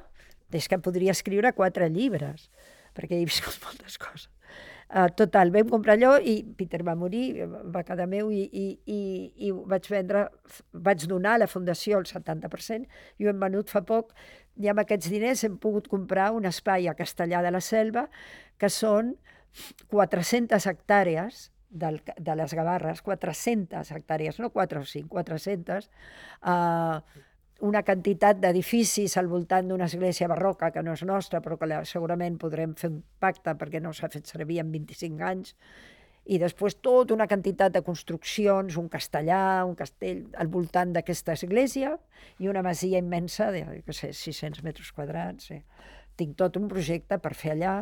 és 0.54 0.68
que 0.70 0.78
podria 0.78 1.12
escriure 1.12 1.52
quatre 1.52 1.90
llibres, 1.92 2.48
perquè 2.96 3.18
he 3.18 3.28
viscut 3.28 3.58
moltes 3.66 3.98
coses. 4.00 4.30
Uh, 4.86 5.08
total, 5.18 5.50
vam 5.50 5.66
comprar 5.66 5.96
allò 5.96 6.12
i 6.22 6.36
Peter 6.54 6.78
va 6.86 6.94
morir, 6.94 7.42
va 7.74 7.82
quedar 7.82 8.04
meu 8.06 8.28
i, 8.30 8.44
i, 8.46 8.66
i, 8.86 8.98
i 9.48 9.50
vaig 9.50 9.88
vendre, 9.90 10.28
vaig 10.70 11.08
donar 11.10 11.32
a 11.34 11.40
la 11.42 11.48
fundació 11.50 11.98
el 11.98 12.06
70% 12.06 12.86
i 13.18 13.26
ho 13.26 13.32
hem 13.32 13.42
venut 13.42 13.72
fa 13.72 13.82
poc 13.82 14.14
i 14.62 14.70
amb 14.70 14.84
aquests 14.84 15.10
diners 15.10 15.42
hem 15.42 15.56
pogut 15.58 15.90
comprar 15.90 16.28
un 16.38 16.46
espai 16.46 16.86
a 16.86 16.94
Castellà 16.94 17.42
de 17.42 17.50
la 17.50 17.58
Selva 17.58 18.06
que 18.62 18.70
són 18.70 19.16
400 19.90 20.70
hectàrees 20.70 21.48
del, 21.70 22.00
de 22.04 22.36
les 22.38 22.54
Gavarres, 22.54 23.02
400 23.02 23.92
hectàrees, 23.92 24.38
no 24.42 24.50
4 24.54 24.82
o 24.82 24.84
5, 24.84 25.08
400, 25.12 25.88
eh, 26.42 27.24
una 27.66 27.82
quantitat 27.82 28.38
d'edificis 28.40 29.16
al 29.16 29.28
voltant 29.32 29.68
d'una 29.68 29.88
església 29.88 30.28
barroca 30.28 30.70
que 30.72 30.82
no 30.84 30.92
és 30.92 31.02
nostra, 31.08 31.40
però 31.40 31.56
que 31.56 31.82
segurament 31.88 32.36
podrem 32.38 32.74
fer 32.76 32.90
un 32.92 33.02
pacte 33.18 33.56
perquè 33.56 33.80
no 33.80 33.94
s'ha 33.96 34.12
fet 34.12 34.28
servir 34.28 34.60
en 34.60 34.72
25 34.72 35.24
anys, 35.24 35.54
i 36.26 36.40
després 36.42 36.74
tota 36.82 37.14
una 37.14 37.28
quantitat 37.30 37.72
de 37.72 37.84
construccions, 37.86 38.76
un 38.80 38.88
castellà, 38.90 39.62
un 39.64 39.76
castell 39.78 40.24
al 40.34 40.50
voltant 40.50 40.92
d'aquesta 40.92 41.36
església 41.38 41.92
i 42.42 42.50
una 42.50 42.64
masia 42.66 42.98
immensa 42.98 43.52
de, 43.54 43.62
què 43.86 43.94
sé, 43.94 44.10
600 44.10 44.64
metres 44.66 44.90
quadrats. 44.96 45.52
Sí. 45.52 45.60
Tinc 46.18 46.34
tot 46.40 46.58
un 46.58 46.66
projecte 46.68 47.20
per 47.22 47.32
fer 47.38 47.54
allà, 47.54 47.76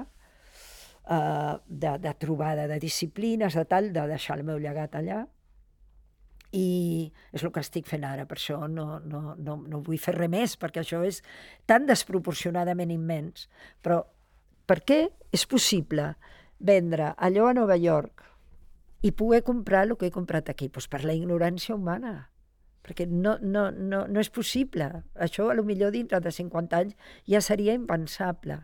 eh, 1.11 1.55
de, 1.67 1.99
de 1.99 2.15
trobada 2.15 2.67
de 2.67 2.79
disciplines, 2.81 3.55
de 3.55 3.65
tal, 3.65 3.93
de 3.93 4.07
deixar 4.09 4.39
el 4.39 4.45
meu 4.45 4.59
llegat 4.59 4.97
allà. 4.99 5.25
I 6.55 7.11
és 7.35 7.43
el 7.43 7.51
que 7.51 7.63
estic 7.65 7.89
fent 7.91 8.05
ara, 8.07 8.29
per 8.31 8.39
això 8.39 8.61
no, 8.71 9.01
no, 9.03 9.35
no, 9.35 9.57
no 9.59 9.81
vull 9.83 9.99
fer 9.99 10.15
res 10.15 10.31
més, 10.31 10.59
perquè 10.61 10.85
això 10.85 11.03
és 11.07 11.21
tan 11.67 11.89
desproporcionadament 11.89 12.93
immens. 12.95 13.49
Però 13.83 14.05
per 14.67 14.81
què 14.87 15.01
és 15.35 15.47
possible 15.51 16.13
vendre 16.59 17.11
allò 17.19 17.49
a 17.51 17.57
Nova 17.59 17.77
York 17.77 18.23
i 19.03 19.11
poder 19.13 19.43
comprar 19.43 19.83
el 19.89 19.99
que 19.99 20.07
he 20.09 20.15
comprat 20.15 20.49
aquí? 20.49 20.71
Pues 20.71 20.87
per 20.89 21.03
la 21.05 21.17
ignorància 21.17 21.75
humana 21.75 22.31
perquè 22.85 23.07
no, 23.09 23.39
no, 23.41 23.71
no, 23.73 24.05
no 24.07 24.21
és 24.21 24.29
possible. 24.31 24.91
Això, 25.17 25.49
a 25.49 25.57
lo 25.57 25.65
millor 25.65 25.95
dintre 25.95 26.21
de 26.21 26.33
50 26.35 26.81
anys, 26.83 27.13
ja 27.25 27.41
seria 27.41 27.73
impensable. 27.73 28.61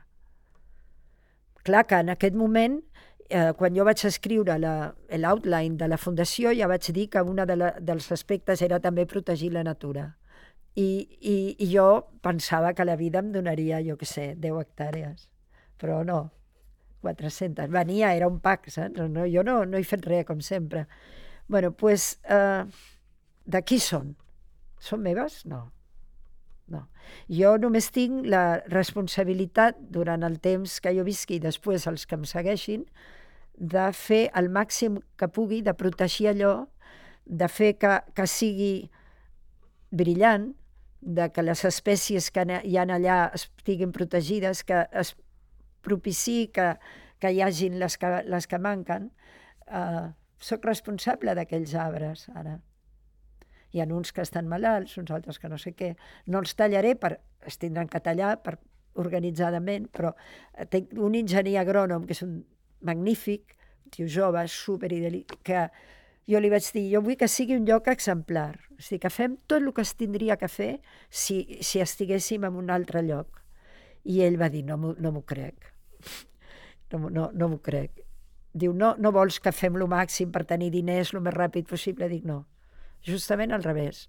Clar 1.64 1.86
que 1.86 2.00
en 2.00 2.08
aquest 2.12 2.36
moment, 2.36 2.80
eh, 3.28 3.52
quan 3.56 3.76
jo 3.76 3.84
vaig 3.84 4.04
escriure 4.06 4.56
l'outline 4.60 5.76
de 5.76 5.88
la 5.88 5.98
fundació, 5.98 6.54
ja 6.56 6.68
vaig 6.68 6.90
dir 6.92 7.08
que 7.10 7.22
un 7.22 7.36
de 7.36 7.72
dels 7.80 8.10
aspectes 8.12 8.62
era 8.62 8.80
també 8.80 9.06
protegir 9.06 9.52
la 9.52 9.64
natura. 9.64 10.16
I, 10.76 11.08
i, 11.20 11.56
I 11.58 11.66
jo 11.72 11.86
pensava 12.22 12.72
que 12.74 12.84
la 12.84 12.96
vida 12.96 13.18
em 13.18 13.32
donaria, 13.32 13.80
jo 13.82 13.96
què 13.98 14.06
sé, 14.06 14.34
10 14.38 14.60
hectàrees. 14.60 15.28
Però 15.80 16.04
no, 16.04 16.30
400. 17.00 17.68
Venia, 17.70 18.14
era 18.14 18.28
un 18.28 18.38
pack, 18.40 18.70
saps? 18.70 19.00
No, 19.10 19.26
jo 19.26 19.42
no, 19.46 19.64
no 19.66 19.78
he 19.78 19.84
fet 19.84 20.06
res, 20.06 20.24
com 20.28 20.40
sempre. 20.40 20.86
bueno, 21.48 21.70
doncs, 21.70 21.80
pues, 21.80 22.20
eh, 22.28 22.64
de 23.44 23.62
qui 23.62 23.80
són? 23.80 24.14
Són 24.78 25.02
meves? 25.02 25.44
No. 25.46 25.72
No. 26.70 26.84
Jo 27.26 27.56
només 27.58 27.90
tinc 27.90 28.26
la 28.30 28.60
responsabilitat 28.70 29.80
durant 29.90 30.22
el 30.26 30.38
temps 30.42 30.78
que 30.82 30.92
jo 30.94 31.04
visqui 31.06 31.40
i 31.40 31.42
després 31.42 31.88
els 31.90 32.06
que 32.06 32.18
em 32.18 32.26
segueixin 32.28 32.84
de 33.60 33.90
fer 33.92 34.30
el 34.38 34.48
màxim 34.48 35.00
que 35.20 35.28
pugui, 35.28 35.60
de 35.66 35.74
protegir 35.74 36.30
allò, 36.30 36.54
de 37.26 37.48
fer 37.50 37.74
que, 37.78 37.98
que 38.16 38.26
sigui 38.30 38.74
brillant, 39.90 40.52
de 41.00 41.28
que 41.32 41.42
les 41.42 41.64
espècies 41.64 42.30
que 42.30 42.44
hi 42.64 42.76
ha 42.76 42.86
allà 42.86 43.18
estiguin 43.36 43.92
protegides, 43.92 44.62
que 44.64 44.86
es 45.02 45.14
propiciï 45.84 46.48
que, 46.54 46.72
que 47.20 47.32
hi 47.32 47.42
hagin 47.44 47.78
les 47.80 47.96
que, 48.00 48.10
les 48.28 48.46
que 48.46 48.58
manquen. 48.58 49.10
Uh, 49.66 50.10
soc 50.40 50.64
responsable 50.68 51.34
d'aquells 51.36 51.74
arbres, 51.76 52.28
ara. 52.34 52.58
Hi 53.72 53.80
ha 53.80 53.86
uns 53.86 54.12
que 54.12 54.22
estan 54.22 54.48
malalts, 54.50 54.96
uns 54.98 55.10
altres 55.14 55.38
que 55.38 55.48
no 55.48 55.58
sé 55.58 55.74
què. 55.78 55.94
No 56.26 56.40
els 56.42 56.56
tallaré, 56.58 56.96
per, 56.98 57.18
es 57.46 57.58
tindran 57.60 57.88
que 57.88 58.00
tallar 58.02 58.36
per, 58.42 58.58
organitzadament, 58.94 59.88
però 59.92 60.12
eh, 60.12 60.66
tinc 60.70 60.92
un 60.98 61.16
enginyer 61.18 61.60
agrònom 61.60 62.06
que 62.06 62.16
és 62.16 62.22
un 62.26 62.40
magnífic, 62.86 63.56
un 63.84 63.94
tio 63.94 64.08
jove, 64.08 64.46
super 64.48 64.90
que 65.44 65.68
jo 66.30 66.40
li 66.40 66.50
vaig 66.50 66.66
dir, 66.74 66.86
jo 66.94 67.02
vull 67.02 67.18
que 67.18 67.28
sigui 67.28 67.56
un 67.56 67.66
lloc 67.66 67.88
exemplar, 67.88 68.58
o 68.76 68.80
sigui, 68.80 69.00
que 69.02 69.10
fem 69.10 69.36
tot 69.46 69.60
el 69.60 69.72
que 69.74 69.82
es 69.82 69.94
tindria 69.94 70.36
que 70.36 70.48
fer 70.48 70.80
si, 71.08 71.58
si 71.60 71.80
estiguéssim 71.80 72.44
en 72.44 72.56
un 72.56 72.70
altre 72.70 73.02
lloc. 73.02 73.42
I 74.04 74.22
ell 74.24 74.38
va 74.40 74.48
dir, 74.48 74.64
no 74.64 74.76
no 74.76 75.22
crec, 75.22 75.74
no, 76.92 77.10
no, 77.10 77.30
no 77.34 77.48
m'ho 77.48 77.58
crec. 77.60 78.06
Diu, 78.52 78.72
no, 78.72 78.94
no 78.98 79.12
vols 79.12 79.38
que 79.38 79.52
fem 79.52 79.76
lo 79.76 79.86
màxim 79.86 80.32
per 80.32 80.42
tenir 80.44 80.70
diners 80.70 81.12
el 81.14 81.20
més 81.22 81.34
ràpid 81.34 81.68
possible? 81.68 82.08
Dic, 82.08 82.24
no, 82.24 82.46
justament 83.06 83.52
al 83.52 83.64
revés. 83.64 84.08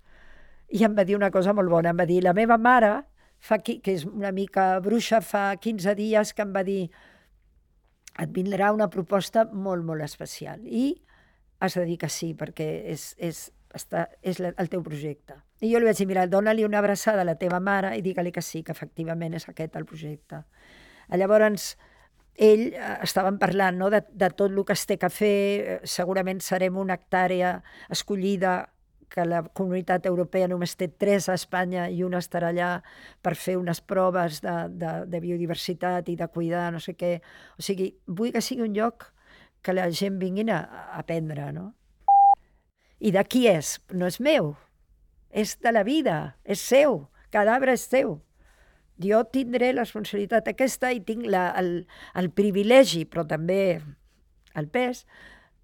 I 0.72 0.86
em 0.88 0.96
va 0.96 1.06
dir 1.08 1.18
una 1.18 1.32
cosa 1.32 1.54
molt 1.54 1.70
bona, 1.70 1.92
em 1.92 2.00
va 2.00 2.08
dir, 2.08 2.22
la 2.24 2.34
meva 2.34 2.58
mare, 2.58 2.94
fa, 3.40 3.60
que 3.60 3.80
és 3.92 4.06
una 4.08 4.32
mica 4.32 4.80
bruixa, 4.84 5.22
fa 5.22 5.50
15 5.60 5.96
dies 6.00 6.34
que 6.34 6.46
em 6.46 6.54
va 6.56 6.64
dir 6.68 6.84
et 8.20 8.32
vindrà 8.36 8.72
una 8.76 8.90
proposta 8.92 9.46
molt, 9.52 9.86
molt 9.88 10.04
especial. 10.04 10.62
I 10.66 10.94
has 11.62 11.78
de 11.78 11.86
dir 11.88 11.98
que 12.02 12.10
sí, 12.10 12.34
perquè 12.38 12.68
és, 12.92 13.12
és, 13.18 13.46
està, 13.78 14.08
és 14.22 14.42
el 14.42 14.72
teu 14.72 14.84
projecte. 14.84 15.38
I 15.62 15.72
jo 15.72 15.80
li 15.80 15.88
vaig 15.88 16.00
dir, 16.00 16.08
mira, 16.10 16.26
dona-li 16.28 16.66
una 16.66 16.82
abraçada 16.82 17.22
a 17.22 17.28
la 17.28 17.38
teva 17.40 17.62
mare 17.62 17.94
i 17.98 18.04
digue-li 18.04 18.34
que 18.34 18.44
sí, 18.44 18.64
que 18.66 18.74
efectivament 18.76 19.38
és 19.38 19.48
aquest 19.50 19.78
el 19.78 19.86
projecte. 19.86 20.42
Llavors, 21.12 21.76
ell 22.42 22.68
eh, 22.72 22.98
estàvem 23.06 23.38
parlant 23.40 23.78
no, 23.78 23.90
de, 23.94 24.02
de 24.10 24.30
tot 24.34 24.52
el 24.52 24.64
que 24.66 24.76
es 24.78 24.86
té 24.90 24.98
que 24.98 25.10
fer, 25.14 25.38
eh, 25.62 25.80
segurament 25.84 26.42
serem 26.42 26.78
una 26.82 26.98
hectàrea 26.98 27.58
escollida 27.92 28.72
que 29.12 29.26
la 29.28 29.42
comunitat 29.44 30.06
europea 30.08 30.48
només 30.48 30.78
té 30.80 30.88
tres 30.88 31.28
a 31.28 31.36
Espanya 31.36 31.90
i 31.92 32.00
una 32.08 32.22
estarà 32.24 32.52
allà 32.54 32.70
per 33.22 33.36
fer 33.36 33.58
unes 33.60 33.82
proves 33.84 34.40
de, 34.44 34.54
de, 34.72 34.92
de 35.12 35.20
biodiversitat 35.20 36.08
i 36.10 36.16
de 36.16 36.28
cuidar 36.32 36.70
no 36.72 36.80
sé 36.80 36.96
què. 36.96 37.18
O 37.60 37.66
sigui, 37.66 37.92
vull 38.08 38.32
que 38.32 38.44
sigui 38.46 38.64
un 38.64 38.78
lloc 38.78 39.10
que 39.62 39.76
la 39.76 39.90
gent 39.92 40.16
vinguin 40.22 40.54
a, 40.56 40.62
aprendre, 40.98 41.52
no? 41.52 41.74
I 43.02 43.12
de 43.12 43.24
qui 43.28 43.48
és? 43.52 43.80
No 43.92 44.08
és 44.08 44.20
meu, 44.24 44.54
és 45.30 45.58
de 45.60 45.74
la 45.74 45.84
vida, 45.84 46.38
és 46.46 46.62
seu, 46.64 47.02
cada 47.34 47.58
arbre 47.58 47.76
és 47.76 47.84
seu. 47.92 48.20
Jo 49.02 49.24
tindré 49.34 49.74
la 49.74 49.84
responsabilitat 49.84 50.48
aquesta 50.48 50.94
i 50.94 51.02
tinc 51.04 51.26
la, 51.28 51.50
el, 51.60 51.82
el 52.16 52.32
privilegi, 52.38 53.04
però 53.10 53.26
també 53.28 53.82
el 54.56 54.72
pes, 54.72 55.04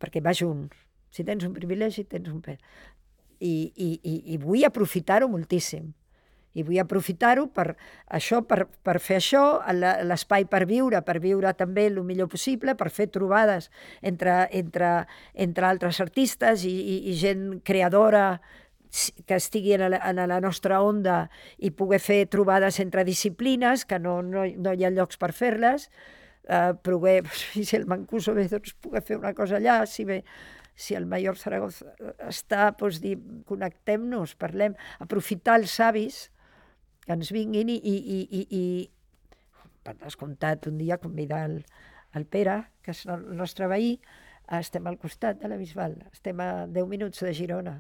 perquè 0.01 0.23
va 0.25 0.36
junt. 0.36 0.67
Si 1.13 1.23
tens 1.23 1.45
un 1.47 1.53
privilegi, 1.55 2.03
tens 2.10 2.27
un 2.33 2.41
pes 2.43 2.60
i, 3.39 3.71
i, 3.76 3.89
i, 4.02 4.17
i 4.34 4.38
vull 4.41 4.65
aprofitar-ho 4.67 5.30
moltíssim. 5.32 5.93
I 6.58 6.63
vull 6.65 6.80
aprofitar-ho 6.82 7.45
per 7.54 7.67
això, 8.17 8.41
per, 8.50 8.63
per 8.84 8.97
fer 9.04 9.19
això, 9.19 9.43
l'espai 10.10 10.47
per 10.50 10.63
viure, 10.65 11.04
per 11.06 11.19
viure 11.21 11.52
també 11.54 11.86
el 11.91 12.00
millor 12.04 12.32
possible, 12.32 12.73
per 12.76 12.89
fer 12.89 13.12
trobades 13.13 13.69
entre, 14.02 14.47
entre, 14.58 14.93
entre 15.36 15.67
altres 15.69 16.02
artistes 16.02 16.65
i, 16.65 16.73
i, 16.73 16.97
i 17.12 17.17
gent 17.19 17.60
creadora 17.67 18.39
que 19.28 19.38
estigui 19.38 19.76
en 19.76 19.86
la, 19.91 20.02
en 20.10 20.21
la 20.32 20.39
nostra 20.41 20.82
onda 20.82 21.28
i 21.58 21.71
poder 21.76 22.00
fer 22.02 22.23
trobades 22.32 22.80
entre 22.80 23.06
disciplines, 23.06 23.86
que 23.86 24.00
no, 24.00 24.21
no, 24.26 24.45
no 24.47 24.73
hi 24.73 24.86
ha 24.88 24.93
llocs 24.93 25.19
per 25.21 25.34
fer-les, 25.36 25.89
eh, 26.47 26.73
poder, 26.82 27.21
si 27.54 27.76
el 27.76 27.86
Mancuso 27.86 28.34
ve, 28.34 28.47
doncs 28.50 28.73
poder 28.82 29.04
fer 29.06 29.19
una 29.19 29.34
cosa 29.38 29.60
allà, 29.60 29.84
si 29.86 30.08
ve 30.08 30.23
si 30.78 30.96
el 30.96 31.08
Major 31.10 31.40
Zaragoza 31.42 31.96
està, 32.30 32.70
doncs 32.78 33.02
dir, 33.02 33.16
connectem-nos, 33.50 34.36
parlem, 34.38 34.78
aprofitar 35.02 35.58
els 35.58 35.74
avis 35.82 36.28
que 37.06 37.16
ens 37.18 37.32
vinguin 37.34 37.72
i, 37.74 37.80
i, 37.82 37.96
i, 37.98 38.20
i, 38.40 38.44
i 38.60 38.63
per 39.88 39.96
descomptat, 40.04 40.68
un 40.70 40.78
dia 40.78 41.00
convidar 41.02 41.46
el, 41.50 41.62
el 42.13 42.28
Pere, 42.30 42.60
que 42.86 42.94
és 42.94 43.06
el 43.10 43.26
nostre 43.40 43.70
veí, 43.72 43.96
estem 44.60 44.86
al 44.88 45.00
costat 45.02 45.42
de 45.42 45.50
la 45.50 45.58
Bisbal, 45.60 45.98
estem 46.12 46.40
a 46.44 46.52
10 46.68 46.92
minuts 46.92 47.24
de 47.26 47.34
Girona. 47.36 47.80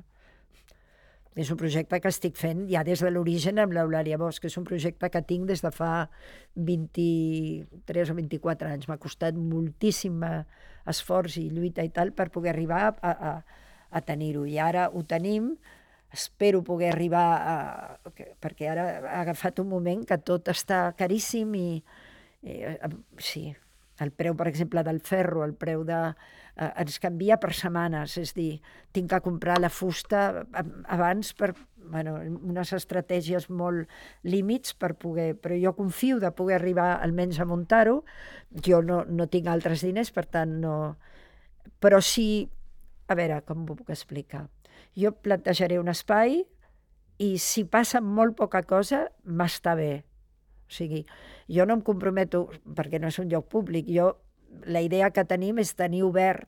És 1.35 1.51
un 1.53 1.57
projecte 1.59 1.99
que 2.01 2.09
estic 2.09 2.37
fent 2.39 2.65
ja 2.71 2.83
des 2.87 3.01
de 3.03 3.11
l'origen 3.11 3.59
amb 3.61 3.73
l'Eulàlia 3.75 4.17
Bosch, 4.17 4.41
que 4.41 4.49
és 4.49 4.57
un 4.57 4.65
projecte 4.65 5.09
que 5.13 5.21
tinc 5.21 5.47
des 5.49 5.61
de 5.61 5.71
fa 5.73 6.07
23 6.55 8.13
o 8.13 8.17
24 8.17 8.71
anys. 8.71 8.87
M'ha 8.89 8.99
costat 9.01 9.37
moltíssim 9.37 10.23
esforç 10.87 11.37
i 11.41 11.49
lluita 11.51 11.85
i 11.85 11.91
tal 11.93 12.13
per 12.15 12.29
poder 12.33 12.53
arribar 12.55 12.95
a, 13.01 13.11
a, 13.11 13.33
a 13.91 14.01
tenir-ho. 14.01 14.45
I 14.47 14.57
ara 14.63 14.87
ho 14.93 15.03
tenim, 15.03 15.55
espero 16.13 16.63
poder 16.63 16.91
arribar 16.93 17.27
a... 17.37 17.55
perquè 18.41 18.71
ara 18.71 18.89
ha 19.03 19.21
agafat 19.21 19.59
un 19.59 19.69
moment 19.69 20.05
que 20.07 20.17
tot 20.17 20.49
està 20.53 20.87
caríssim 20.97 21.53
i, 21.59 21.69
i 22.47 22.59
sí, 23.19 23.49
el 24.03 24.11
preu, 24.13 24.35
per 24.37 24.47
exemple, 24.49 24.83
del 24.85 24.99
ferro, 25.01 25.43
el 25.45 25.55
preu 25.57 25.83
de... 25.87 26.01
Eh, 26.57 26.69
ens 26.83 26.97
canvia 27.01 27.37
per 27.41 27.53
setmanes, 27.53 28.17
és 28.21 28.33
dir, 28.37 28.59
tinc 28.93 29.09
que 29.11 29.21
comprar 29.25 29.59
la 29.61 29.69
fusta 29.73 30.45
abans 30.89 31.33
per 31.37 31.53
bueno, 31.87 32.17
unes 32.19 32.73
estratègies 32.75 33.49
molt 33.49 33.87
límits 34.27 34.75
per 34.75 34.93
poder... 34.99 35.31
Però 35.41 35.57
jo 35.61 35.73
confio 35.77 36.19
de 36.19 36.33
poder 36.35 36.57
arribar 36.59 36.89
almenys 36.97 37.39
a 37.39 37.47
muntar-ho. 37.47 38.01
Jo 38.65 38.81
no, 38.83 39.03
no 39.07 39.29
tinc 39.31 39.47
altres 39.51 39.85
diners, 39.85 40.11
per 40.11 40.27
tant, 40.27 40.59
no... 40.63 40.75
Però 41.79 42.01
sí... 42.01 42.47
A 43.07 43.15
veure, 43.15 43.39
com 43.47 43.63
ho 43.63 43.77
puc 43.77 43.93
explicar? 43.93 44.49
Jo 44.99 45.13
plantejaré 45.23 45.77
un 45.79 45.87
espai 45.87 46.41
i 47.23 47.29
si 47.39 47.63
passa 47.63 48.01
molt 48.03 48.35
poca 48.35 48.65
cosa, 48.67 49.05
m'està 49.23 49.77
bé 49.79 50.06
o 50.67 50.73
sigui, 50.73 51.05
jo 51.47 51.65
no 51.65 51.77
em 51.77 51.81
comprometo, 51.81 52.47
perquè 52.75 52.99
no 52.99 53.07
és 53.07 53.19
un 53.23 53.31
lloc 53.31 53.47
públic, 53.51 53.87
jo 53.87 54.13
la 54.67 54.81
idea 54.83 55.11
que 55.11 55.25
tenim 55.27 55.59
és 55.63 55.75
tenir 55.75 56.03
obert 56.03 56.47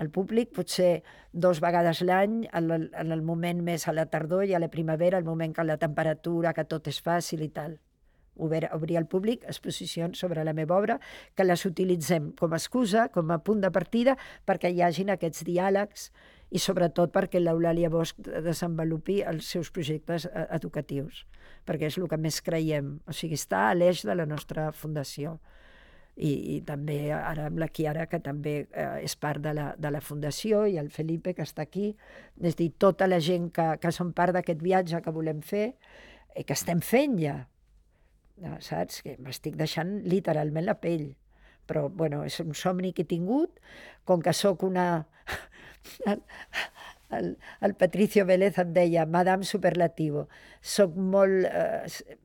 al 0.00 0.08
públic, 0.10 0.52
potser 0.56 1.02
dos 1.32 1.60
vegades 1.60 2.00
l'any, 2.00 2.46
en, 2.52 2.70
el, 2.72 2.88
en 2.96 3.12
el 3.12 3.22
moment 3.22 3.60
més 3.62 3.86
a 3.86 3.92
la 3.92 4.06
tardor 4.08 4.46
i 4.48 4.54
a 4.56 4.60
la 4.62 4.70
primavera, 4.72 5.18
el 5.18 5.28
moment 5.28 5.52
que 5.54 5.66
la 5.66 5.76
temperatura, 5.82 6.54
que 6.56 6.64
tot 6.64 6.88
és 6.88 7.00
fàcil 7.04 7.44
i 7.44 7.50
tal. 7.52 7.76
Obrir, 8.40 8.70
obrir 8.72 8.96
al 8.96 9.08
públic 9.10 9.44
exposicions 9.44 10.22
sobre 10.22 10.44
la 10.46 10.54
meva 10.56 10.78
obra, 10.78 10.96
que 11.36 11.44
les 11.44 11.66
utilitzem 11.68 12.30
com 12.38 12.54
a 12.54 12.60
excusa, 12.62 13.08
com 13.12 13.30
a 13.30 13.40
punt 13.44 13.60
de 13.60 13.70
partida, 13.74 14.16
perquè 14.48 14.70
hi 14.72 14.80
hagin 14.86 15.12
aquests 15.12 15.44
diàlegs 15.44 16.08
i 16.50 16.58
sobretot 16.58 17.12
perquè 17.14 17.40
l'Eulàlia 17.40 17.90
Bosch 17.92 18.18
desenvolupi 18.44 19.20
els 19.22 19.46
seus 19.54 19.70
projectes 19.70 20.26
eh, 20.26 20.46
educatius, 20.56 21.24
perquè 21.66 21.90
és 21.90 21.98
el 22.00 22.08
que 22.10 22.18
més 22.18 22.40
creiem. 22.42 22.96
O 23.06 23.14
sigui, 23.14 23.38
està 23.38 23.68
a 23.68 23.76
l'eix 23.76 24.02
de 24.06 24.16
la 24.18 24.26
nostra 24.26 24.70
fundació 24.74 25.38
i, 26.16 26.32
i 26.56 26.56
també 26.66 26.98
ara 27.14 27.46
amb 27.48 27.60
la 27.62 27.68
Chiara, 27.72 28.06
que 28.10 28.20
també 28.20 28.54
eh, 28.66 28.88
és 29.06 29.14
part 29.16 29.40
de 29.42 29.54
la, 29.56 29.70
de 29.78 29.92
la 29.92 30.02
Fundació, 30.04 30.64
i 30.68 30.76
el 30.80 30.90
Felipe, 30.92 31.34
que 31.36 31.46
està 31.46 31.64
aquí, 31.64 31.94
és 32.42 32.58
dir, 32.58 32.72
tota 32.82 33.08
la 33.08 33.20
gent 33.24 33.48
que, 33.56 33.70
que 33.80 33.92
som 33.94 34.12
part 34.16 34.36
d'aquest 34.36 34.60
viatge 34.64 35.00
que 35.04 35.14
volem 35.14 35.40
fer, 35.40 35.70
i 36.36 36.44
que 36.46 36.54
estem 36.54 36.82
fent 36.84 37.16
ja, 37.20 37.38
saps? 38.64 39.00
Que 39.06 39.16
m'estic 39.22 39.56
deixant 39.58 40.00
literalment 40.08 40.68
la 40.68 40.76
pell. 40.82 41.10
Però, 41.70 41.86
bueno, 41.88 42.24
és 42.26 42.40
un 42.42 42.56
somni 42.58 42.90
que 42.96 43.06
he 43.06 43.10
tingut, 43.10 43.60
com 44.08 44.22
que 44.24 44.34
sóc 44.34 44.64
una... 44.66 44.86
El, 46.10 46.24
el, 47.18 47.28
el 47.66 47.74
Patricio 47.78 48.26
Vélez 48.26 48.58
em 48.58 48.72
deia, 48.74 49.06
Madame 49.06 49.46
Superlativo, 49.46 50.26
sóc 50.60 50.98
molt... 50.98 51.46
Eh, 51.46 52.18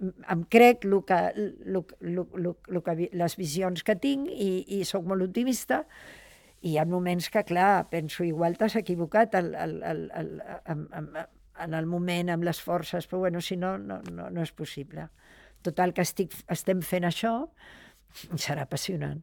em 0.00 0.44
crec 0.48 0.86
lo 0.88 1.02
que, 1.04 1.18
lo, 1.36 1.84
lo, 2.00 2.24
lo, 2.34 2.54
lo 2.66 2.82
que, 2.82 3.10
les 3.12 3.36
visions 3.36 3.82
que 3.84 3.98
tinc 4.00 4.30
i, 4.32 4.78
i 4.78 4.84
sóc 4.88 5.04
molt 5.04 5.26
optimista. 5.26 5.82
I 6.60 6.72
hi 6.72 6.78
ha 6.80 6.86
moments 6.88 7.28
que, 7.32 7.42
clar, 7.48 7.90
penso, 7.92 8.24
igual 8.24 8.56
t'has 8.56 8.78
equivocat 8.80 9.36
el, 9.36 9.52
el, 9.56 9.76
el, 9.90 10.06
el, 10.22 10.32
el, 10.72 10.86
el, 11.02 11.12
en 11.60 11.76
el 11.76 11.86
moment, 11.86 12.32
amb 12.32 12.46
les 12.48 12.60
forces, 12.64 13.06
però 13.08 13.24
bueno, 13.26 13.40
si 13.44 13.56
no, 13.56 13.76
no, 13.78 14.00
no, 14.12 14.30
no 14.32 14.42
és 14.44 14.52
possible. 14.56 15.08
Total, 15.66 15.92
que 15.96 16.04
estic, 16.06 16.34
estem 16.48 16.80
fent 16.84 17.04
això, 17.08 17.34
serà 18.36 18.62
apassionant. 18.62 19.20